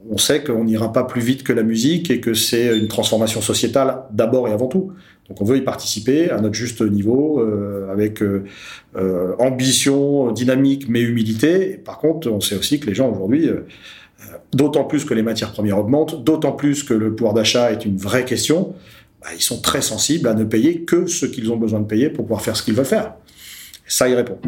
on 0.09 0.17
sait 0.17 0.43
qu'on 0.43 0.63
n'ira 0.63 0.91
pas 0.91 1.03
plus 1.03 1.21
vite 1.21 1.43
que 1.43 1.53
la 1.53 1.63
musique 1.63 2.09
et 2.09 2.19
que 2.19 2.33
c'est 2.33 2.77
une 2.77 2.87
transformation 2.87 3.41
sociétale 3.41 4.03
d'abord 4.11 4.47
et 4.47 4.51
avant 4.51 4.67
tout. 4.67 4.91
Donc 5.29 5.41
on 5.41 5.45
veut 5.45 5.57
y 5.57 5.61
participer 5.61 6.31
à 6.31 6.41
notre 6.41 6.55
juste 6.55 6.81
niveau, 6.81 7.39
euh, 7.39 7.91
avec 7.91 8.21
euh, 8.21 8.45
euh, 8.95 9.35
ambition, 9.37 10.31
dynamique, 10.31 10.89
mais 10.89 11.01
humilité. 11.01 11.79
par 11.83 11.99
contre, 11.99 12.29
on 12.29 12.41
sait 12.41 12.57
aussi 12.57 12.79
que 12.79 12.87
les 12.87 12.95
gens 12.95 13.11
aujourd'hui, 13.11 13.49
d'autant 14.53 14.83
plus 14.83 15.05
que 15.05 15.13
les 15.13 15.21
matières 15.21 15.51
premières 15.51 15.77
augmentent, 15.77 16.23
d'autant 16.23 16.51
plus 16.51 16.83
que 16.83 16.93
le 16.93 17.15
pouvoir 17.15 17.35
d'achat 17.35 17.71
est 17.71 17.85
une 17.85 17.97
vraie 17.97 18.25
question, 18.25 18.73
bah, 19.21 19.29
ils 19.35 19.41
sont 19.41 19.61
très 19.61 19.81
sensibles 19.81 20.27
à 20.27 20.33
ne 20.33 20.43
payer 20.43 20.81
que 20.81 21.05
ce 21.05 21.25
qu'ils 21.27 21.51
ont 21.51 21.57
besoin 21.57 21.79
de 21.79 21.87
payer 21.87 22.09
pour 22.09 22.25
pouvoir 22.25 22.41
faire 22.41 22.55
ce 22.55 22.63
qu'ils 22.63 22.73
veulent 22.73 22.85
faire. 22.85 23.13
ça 23.85 24.09
y 24.09 24.15
répond. 24.15 24.39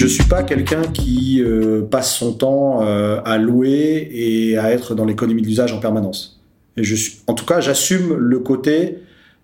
Je 0.00 0.06
suis 0.06 0.24
pas 0.24 0.42
quelqu'un 0.42 0.80
qui 0.80 1.42
euh, 1.42 1.82
passe 1.82 2.14
son 2.14 2.32
temps 2.32 2.80
euh, 2.80 3.20
à 3.26 3.36
louer 3.36 4.08
et 4.10 4.56
à 4.56 4.72
être 4.72 4.94
dans 4.94 5.04
l'économie 5.04 5.42
de 5.42 5.46
l'usage 5.46 5.74
en 5.74 5.78
permanence. 5.78 6.40
En 7.26 7.34
tout 7.34 7.44
cas, 7.44 7.60
j'assume 7.60 8.16
le 8.16 8.38
côté 8.38 8.96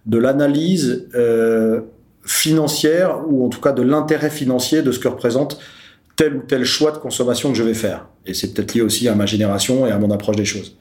de 0.07 0.17
l'analyse 0.17 1.09
euh, 1.15 1.83
financière 2.25 3.21
ou 3.29 3.45
en 3.45 3.51
tout 3.51 3.61
cas 3.61 3.73
de 3.73 3.83
l'intérêt 3.83 4.31
financier 4.31 4.81
de 4.81 4.93
ce 4.93 4.99
que 4.99 5.09
représente 5.09 5.61
tel 6.17 6.37
ou 6.37 6.41
tel 6.41 6.65
choix 6.65 6.91
de 6.91 6.97
consommation 6.97 7.53
que 7.53 7.59
je 7.59 7.63
vais 7.63 7.75
faire. 7.75 8.09
Et 8.25 8.33
c'est 8.33 8.55
peut-être 8.55 8.73
lié 8.73 8.81
aussi 8.81 9.09
à 9.09 9.15
ma 9.15 9.27
génération 9.27 9.87
et 9.87 9.91
à 9.91 9.99
mon 9.99 10.11
approche 10.11 10.37
des 10.37 10.47
choses. 10.47 10.79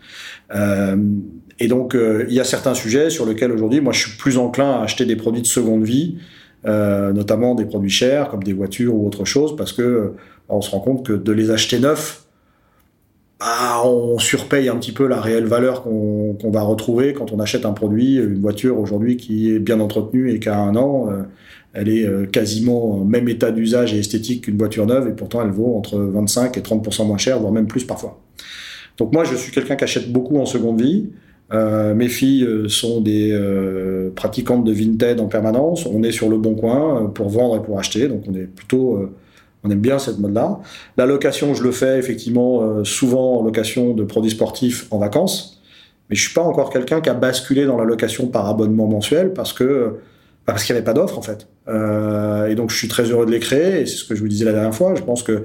et 1.60 1.68
donc, 1.68 1.98
il 1.98 2.34
y 2.34 2.40
a 2.40 2.46
certains 2.46 2.76
sujets 2.76 3.10
sur 3.10 3.26
lesquels 3.26 3.52
aujourd'hui, 3.52 3.82
moi, 3.82 3.92
je 3.92 4.08
suis 4.08 4.18
plus 4.18 4.38
enclin 4.38 4.72
à 4.80 4.84
acheter 4.84 5.04
des 5.04 5.18
produits 5.18 5.42
de 5.42 5.48
seconde 5.48 5.84
vie 5.84 6.16
euh, 6.68 7.14
notamment 7.14 7.54
des 7.54 7.66
produits 7.66 7.92
chers 7.92 8.30
comme 8.30 8.44
des 8.44 8.54
voitures 8.54 8.96
ou 8.96 9.06
autre 9.06 9.24
chose, 9.26 9.56
parce 9.56 9.72
que 9.72 9.82
euh, 9.82 10.16
on 10.50 10.62
se 10.62 10.72
rend 10.72 10.80
compte 10.80 11.06
que 11.06 11.14
de 11.14 11.32
les 11.32 11.52
acheter 11.52 11.80
neufs, 11.80 12.24
bah, 13.40 13.82
on 13.84 14.18
surpaye 14.18 14.70
un 14.70 14.78
petit 14.78 14.92
peu 14.92 15.08
la 15.08 15.22
réelle 15.22 15.46
valeur 15.46 15.84
qu'on 15.84 16.52
va 16.52 16.62
retrouver 16.62 17.14
quand 17.14 17.32
on 17.32 17.40
achète 17.40 17.66
un 17.66 17.74
produit, 17.74 18.16
une 18.16 18.40
voiture 18.40 18.80
aujourd'hui 18.80 19.18
qui 19.18 19.54
est 19.54 19.60
bien 19.60 19.80
entretenue 19.80 20.32
et 20.32 20.40
qui 20.40 20.50
a 20.50 20.58
un 20.58 20.76
an. 20.76 21.10
Euh, 21.12 21.24
elle 21.74 21.90
est 21.90 22.32
quasiment 22.32 23.02
au 23.02 23.04
même 23.04 23.28
état 23.28 23.52
d'usage 23.52 23.94
et 23.94 24.00
esthétique 24.00 24.46
qu'une 24.46 24.58
voiture 24.58 24.86
neuve 24.86 25.10
et 25.10 25.12
pourtant 25.12 25.42
elle 25.42 25.52
vaut 25.52 25.76
entre 25.76 25.98
25 25.98 26.58
et 26.58 26.62
30% 26.62 27.06
moins 27.06 27.18
cher, 27.18 27.38
voire 27.38 27.52
même 27.52 27.68
plus 27.68 27.84
parfois. 27.84 28.22
Donc 28.98 29.12
moi 29.12 29.26
je 29.26 29.36
suis 29.36 29.52
quelqu'un 29.52 29.76
qui 29.76 29.84
achète 29.84 30.10
beaucoup 30.10 30.38
en 30.38 30.46
seconde 30.46 30.82
vie. 30.82 31.10
Euh, 31.54 31.94
mes 31.94 32.08
filles 32.08 32.44
euh, 32.44 32.68
sont 32.68 33.02
des 33.02 33.32
euh, 33.32 34.10
pratiquantes 34.16 34.64
de 34.64 34.72
Vinted 34.72 35.20
en 35.20 35.28
permanence. 35.28 35.86
On 35.86 36.02
est 36.04 36.12
sur 36.12 36.30
le 36.30 36.38
bon 36.38 36.56
coin 36.56 37.12
pour 37.14 37.30
vendre 37.30 37.58
et 37.58 37.64
pour 37.64 37.78
acheter, 37.78 38.08
donc 38.08 38.24
on 38.28 38.34
est 38.34 38.48
plutôt, 38.48 39.10
on 39.64 39.70
aime 39.70 39.80
bien 39.80 40.00
cette 40.00 40.20
mode-là. 40.20 40.60
La 40.98 41.06
location, 41.06 41.54
je 41.54 41.64
le 41.64 41.72
fais 41.72 42.00
effectivement 42.00 42.84
souvent 42.84 43.40
en 43.40 43.44
location 43.44 43.94
de 43.94 44.04
produits 44.04 44.32
sportifs 44.32 44.88
en 44.92 44.98
vacances, 44.98 45.62
mais 46.10 46.16
je 46.16 46.22
suis 46.24 46.34
pas 46.34 46.42
encore 46.42 46.72
quelqu'un 46.72 47.02
qui 47.02 47.10
a 47.10 47.14
basculé 47.14 47.66
dans 47.66 47.78
la 47.78 47.86
location 47.86 48.28
par 48.28 48.48
abonnement 48.48 48.88
mensuel 48.88 49.34
parce 49.34 49.54
que 49.54 50.00
bah, 50.48 50.54
parce 50.54 50.64
qu'il 50.64 50.74
n'y 50.74 50.78
avait 50.78 50.86
pas 50.86 50.94
d'offre 50.94 51.18
en 51.18 51.24
fait. 51.24 51.48
et 51.68 52.56
donc 52.56 52.70
je 52.70 52.76
suis 52.76 52.88
très 52.88 53.04
heureux 53.04 53.26
de 53.26 53.32
les 53.32 53.40
créer. 53.40 53.82
Et 53.82 53.86
c'est 53.86 53.98
ce 53.98 54.06
que 54.06 54.16
je 54.16 54.22
vous 54.22 54.28
disais 54.28 54.46
la 54.46 54.54
dernière 54.54 54.76
fois. 54.76 54.96
Je 54.96 55.04
pense 55.04 55.24
que 55.24 55.44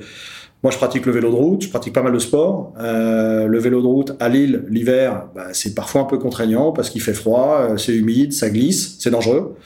moi, 0.62 0.70
je 0.70 0.76
pratique 0.76 1.06
le 1.06 1.12
vélo 1.12 1.30
de 1.30 1.36
route, 1.36 1.62
je 1.62 1.70
pratique 1.70 1.94
pas 1.94 2.02
mal 2.02 2.12
de 2.12 2.18
sport. 2.18 2.74
Euh, 2.78 3.46
le 3.46 3.58
vélo 3.58 3.80
de 3.80 3.86
route 3.86 4.12
à 4.20 4.28
Lille, 4.28 4.64
l'hiver, 4.68 5.28
bah, 5.34 5.46
c'est 5.52 5.74
parfois 5.74 6.02
un 6.02 6.04
peu 6.04 6.18
contraignant 6.18 6.72
parce 6.72 6.90
qu'il 6.90 7.00
fait 7.00 7.14
froid, 7.14 7.60
euh, 7.62 7.76
c'est 7.78 7.94
humide, 7.94 8.34
ça 8.34 8.50
glisse, 8.50 8.96
c'est 8.98 9.10
dangereux. 9.10 9.56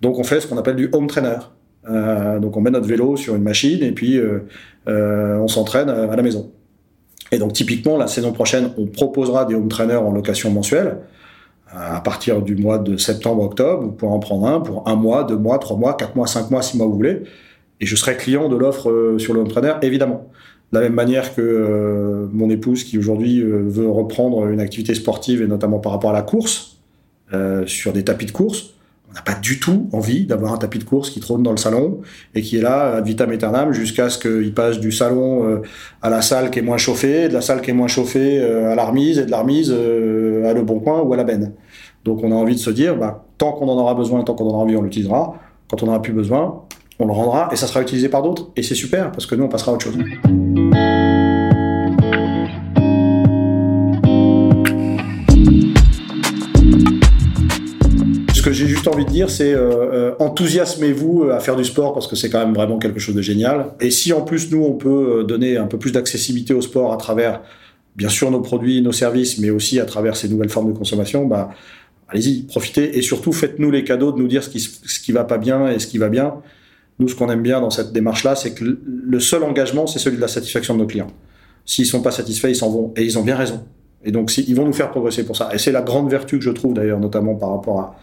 Donc, 0.00 0.18
on 0.18 0.24
fait 0.24 0.40
ce 0.40 0.48
qu'on 0.48 0.58
appelle 0.58 0.74
du 0.74 0.90
home 0.92 1.06
trainer. 1.06 1.36
Euh, 1.88 2.40
donc, 2.40 2.56
on 2.56 2.60
met 2.60 2.70
notre 2.70 2.88
vélo 2.88 3.16
sur 3.16 3.36
une 3.36 3.42
machine 3.44 3.84
et 3.84 3.92
puis 3.92 4.20
on 4.86 5.46
s'entraîne 5.46 5.88
à 5.88 6.16
la 6.16 6.22
maison. 6.22 6.50
Et 7.30 7.38
donc, 7.38 7.52
typiquement, 7.52 7.96
la 7.96 8.08
saison 8.08 8.32
prochaine, 8.32 8.72
on 8.76 8.86
proposera 8.86 9.44
des 9.44 9.54
home 9.54 9.68
trainers 9.68 9.94
en 9.94 10.10
location 10.10 10.50
mensuelle 10.50 10.98
à 11.70 12.00
partir 12.00 12.42
du 12.42 12.56
mois 12.56 12.78
de 12.78 12.96
septembre-octobre. 12.96 13.84
Vous 13.84 13.92
pouvez 13.92 14.10
en 14.10 14.18
prendre 14.18 14.46
un 14.48 14.60
pour 14.60 14.88
un 14.88 14.96
mois, 14.96 15.22
deux 15.22 15.36
mois, 15.36 15.58
trois 15.58 15.76
mois, 15.76 15.94
quatre 15.94 16.16
mois, 16.16 16.26
cinq 16.26 16.50
mois, 16.50 16.62
six 16.62 16.76
mois, 16.76 16.86
vous 16.86 16.96
voulez. 16.96 17.22
Et 17.82 17.86
je 17.86 17.96
serai 17.96 18.16
client 18.16 18.48
de 18.48 18.56
l'offre 18.56 18.90
euh, 18.90 19.18
sur 19.18 19.34
le 19.34 19.40
home 19.40 19.48
évidemment. 19.82 20.30
De 20.72 20.78
la 20.78 20.84
même 20.84 20.94
manière 20.94 21.34
que 21.34 21.42
euh, 21.42 22.28
mon 22.32 22.48
épouse, 22.48 22.84
qui 22.84 22.96
aujourd'hui 22.96 23.40
euh, 23.40 23.64
veut 23.66 23.90
reprendre 23.90 24.46
une 24.46 24.60
activité 24.60 24.94
sportive, 24.94 25.42
et 25.42 25.48
notamment 25.48 25.80
par 25.80 25.90
rapport 25.92 26.10
à 26.10 26.14
la 26.14 26.22
course, 26.22 26.78
sur 27.64 27.94
des 27.94 28.04
tapis 28.04 28.26
de 28.26 28.30
course, 28.30 28.74
on 29.08 29.14
n'a 29.14 29.22
pas 29.22 29.32
du 29.32 29.58
tout 29.58 29.88
envie 29.94 30.26
d'avoir 30.26 30.52
un 30.52 30.58
tapis 30.58 30.78
de 30.78 30.84
course 30.84 31.08
qui 31.08 31.18
trône 31.18 31.42
dans 31.42 31.52
le 31.52 31.56
salon 31.56 32.02
et 32.34 32.42
qui 32.42 32.58
est 32.58 32.60
là 32.60 32.96
ad 32.96 33.06
vitam 33.06 33.30
aeternam 33.30 33.72
jusqu'à 33.72 34.10
ce 34.10 34.18
qu'il 34.18 34.52
passe 34.52 34.80
du 34.80 34.92
salon 34.92 35.62
à 36.02 36.10
la 36.10 36.20
salle 36.20 36.50
qui 36.50 36.58
est 36.58 36.62
moins 36.62 36.76
chauffée, 36.76 37.30
de 37.30 37.32
la 37.32 37.40
salle 37.40 37.62
qui 37.62 37.70
est 37.70 37.72
moins 37.72 37.88
chauffée 37.88 38.38
à 38.42 38.74
la 38.74 38.84
remise 38.84 39.18
et 39.18 39.24
de 39.24 39.30
la 39.30 39.38
remise 39.38 39.70
à 39.70 40.52
le 40.52 40.62
bon 40.62 40.78
coin 40.78 41.00
ou 41.00 41.14
à 41.14 41.16
la 41.16 41.24
benne. 41.24 41.54
Donc 42.04 42.22
on 42.22 42.30
a 42.30 42.34
envie 42.34 42.54
de 42.54 42.60
se 42.60 42.68
dire, 42.68 42.98
bah, 42.98 43.24
tant 43.38 43.52
qu'on 43.52 43.68
en 43.70 43.78
aura 43.78 43.94
besoin, 43.94 44.22
tant 44.24 44.34
qu'on 44.34 44.44
en 44.44 44.48
aura 44.48 44.64
envie, 44.64 44.76
on 44.76 44.82
l'utilisera. 44.82 45.40
Quand 45.70 45.82
on 45.82 45.86
n'aura 45.86 46.02
plus 46.02 46.12
besoin, 46.12 46.66
on 46.98 47.06
le 47.06 47.12
rendra 47.12 47.48
et 47.52 47.56
ça 47.56 47.66
sera 47.66 47.82
utilisé 47.82 48.08
par 48.08 48.22
d'autres. 48.22 48.50
Et 48.56 48.62
c'est 48.62 48.74
super 48.74 49.12
parce 49.12 49.26
que 49.26 49.34
nous, 49.34 49.44
on 49.44 49.48
passera 49.48 49.72
à 49.72 49.74
autre 49.74 49.84
chose. 49.84 49.96
Ce 58.34 58.46
que 58.46 58.52
j'ai 58.52 58.66
juste 58.66 58.88
envie 58.88 59.04
de 59.04 59.10
dire, 59.10 59.30
c'est 59.30 59.54
euh, 59.54 59.70
euh, 59.92 60.14
enthousiasmez-vous 60.18 61.30
à 61.30 61.38
faire 61.38 61.54
du 61.54 61.64
sport 61.64 61.94
parce 61.94 62.08
que 62.08 62.16
c'est 62.16 62.28
quand 62.28 62.40
même 62.44 62.54
vraiment 62.54 62.78
quelque 62.78 62.98
chose 62.98 63.14
de 63.14 63.22
génial. 63.22 63.66
Et 63.80 63.92
si 63.92 64.12
en 64.12 64.22
plus 64.22 64.50
nous, 64.50 64.64
on 64.64 64.72
peut 64.72 65.20
euh, 65.20 65.22
donner 65.22 65.56
un 65.56 65.66
peu 65.66 65.78
plus 65.78 65.92
d'accessibilité 65.92 66.52
au 66.52 66.60
sport 66.60 66.92
à 66.92 66.96
travers, 66.96 67.40
bien 67.94 68.08
sûr, 68.08 68.32
nos 68.32 68.40
produits, 68.40 68.82
nos 68.82 68.90
services, 68.90 69.38
mais 69.38 69.50
aussi 69.50 69.78
à 69.78 69.84
travers 69.84 70.16
ces 70.16 70.28
nouvelles 70.28 70.48
formes 70.48 70.72
de 70.72 70.76
consommation, 70.76 71.24
bah, 71.24 71.50
allez-y, 72.08 72.42
profitez 72.42 72.98
et 72.98 73.02
surtout 73.02 73.32
faites-nous 73.32 73.70
les 73.70 73.84
cadeaux 73.84 74.10
de 74.10 74.18
nous 74.18 74.26
dire 74.26 74.42
ce 74.42 74.48
qui, 74.48 74.58
ce 74.58 74.98
qui 74.98 75.12
va 75.12 75.22
pas 75.22 75.38
bien 75.38 75.68
et 75.68 75.78
ce 75.78 75.86
qui 75.86 75.98
va 75.98 76.08
bien. 76.08 76.34
Nous, 77.02 77.08
ce 77.08 77.16
qu'on 77.16 77.28
aime 77.30 77.42
bien 77.42 77.60
dans 77.60 77.70
cette 77.70 77.92
démarche-là, 77.92 78.36
c'est 78.36 78.54
que 78.54 78.64
le 78.86 79.18
seul 79.18 79.42
engagement, 79.42 79.88
c'est 79.88 79.98
celui 79.98 80.18
de 80.18 80.20
la 80.20 80.28
satisfaction 80.28 80.74
de 80.74 80.78
nos 80.78 80.86
clients. 80.86 81.08
S'ils 81.66 81.84
sont 81.84 82.00
pas 82.00 82.12
satisfaits, 82.12 82.46
ils 82.46 82.54
s'en 82.54 82.70
vont. 82.70 82.94
Et 82.94 83.02
ils 83.02 83.18
ont 83.18 83.24
bien 83.24 83.34
raison. 83.34 83.64
Et 84.04 84.12
donc, 84.12 84.32
ils 84.38 84.54
vont 84.54 84.64
nous 84.64 84.72
faire 84.72 84.92
progresser 84.92 85.26
pour 85.26 85.34
ça. 85.34 85.48
Et 85.52 85.58
c'est 85.58 85.72
la 85.72 85.82
grande 85.82 86.08
vertu 86.08 86.38
que 86.38 86.44
je 86.44 86.50
trouve 86.50 86.74
d'ailleurs, 86.74 87.00
notamment 87.00 87.34
par 87.34 87.50
rapport 87.50 87.80
à, 87.80 87.96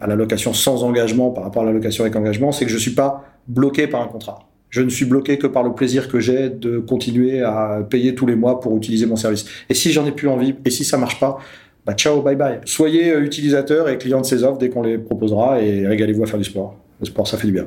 à 0.00 0.06
la 0.06 0.16
location 0.16 0.54
sans 0.54 0.82
engagement, 0.82 1.28
par 1.28 1.44
rapport 1.44 1.62
à 1.62 1.66
la 1.66 1.72
location 1.72 2.04
avec 2.04 2.16
engagement, 2.16 2.50
c'est 2.50 2.64
que 2.64 2.70
je 2.70 2.78
suis 2.78 2.92
pas 2.94 3.22
bloqué 3.48 3.86
par 3.86 4.00
un 4.00 4.06
contrat. 4.06 4.48
Je 4.70 4.80
ne 4.80 4.88
suis 4.88 5.04
bloqué 5.04 5.36
que 5.36 5.46
par 5.46 5.62
le 5.62 5.74
plaisir 5.74 6.08
que 6.08 6.18
j'ai 6.18 6.48
de 6.48 6.78
continuer 6.78 7.42
à 7.42 7.86
payer 7.90 8.14
tous 8.14 8.24
les 8.24 8.34
mois 8.34 8.60
pour 8.60 8.74
utiliser 8.78 9.04
mon 9.04 9.16
service. 9.16 9.44
Et 9.68 9.74
si 9.74 9.92
j'en 9.92 10.06
ai 10.06 10.12
plus 10.12 10.28
envie, 10.28 10.54
et 10.64 10.70
si 10.70 10.84
ça 10.84 10.96
marche 10.96 11.20
pas, 11.20 11.36
bah 11.84 11.92
ciao, 11.92 12.22
bye 12.22 12.36
bye. 12.36 12.60
Soyez 12.64 13.12
euh, 13.12 13.20
utilisateur 13.20 13.90
et 13.90 13.98
client 13.98 14.22
de 14.22 14.26
ces 14.26 14.42
offres 14.42 14.58
dès 14.58 14.70
qu'on 14.70 14.82
les 14.82 14.96
proposera 14.96 15.60
et 15.60 15.86
régalez-vous 15.86 16.22
à 16.22 16.26
faire 16.26 16.38
du 16.38 16.44
sport. 16.44 16.76
Le 17.00 17.06
sport, 17.06 17.26
ça 17.26 17.36
fait 17.36 17.46
du 17.46 17.52
bien. 17.52 17.66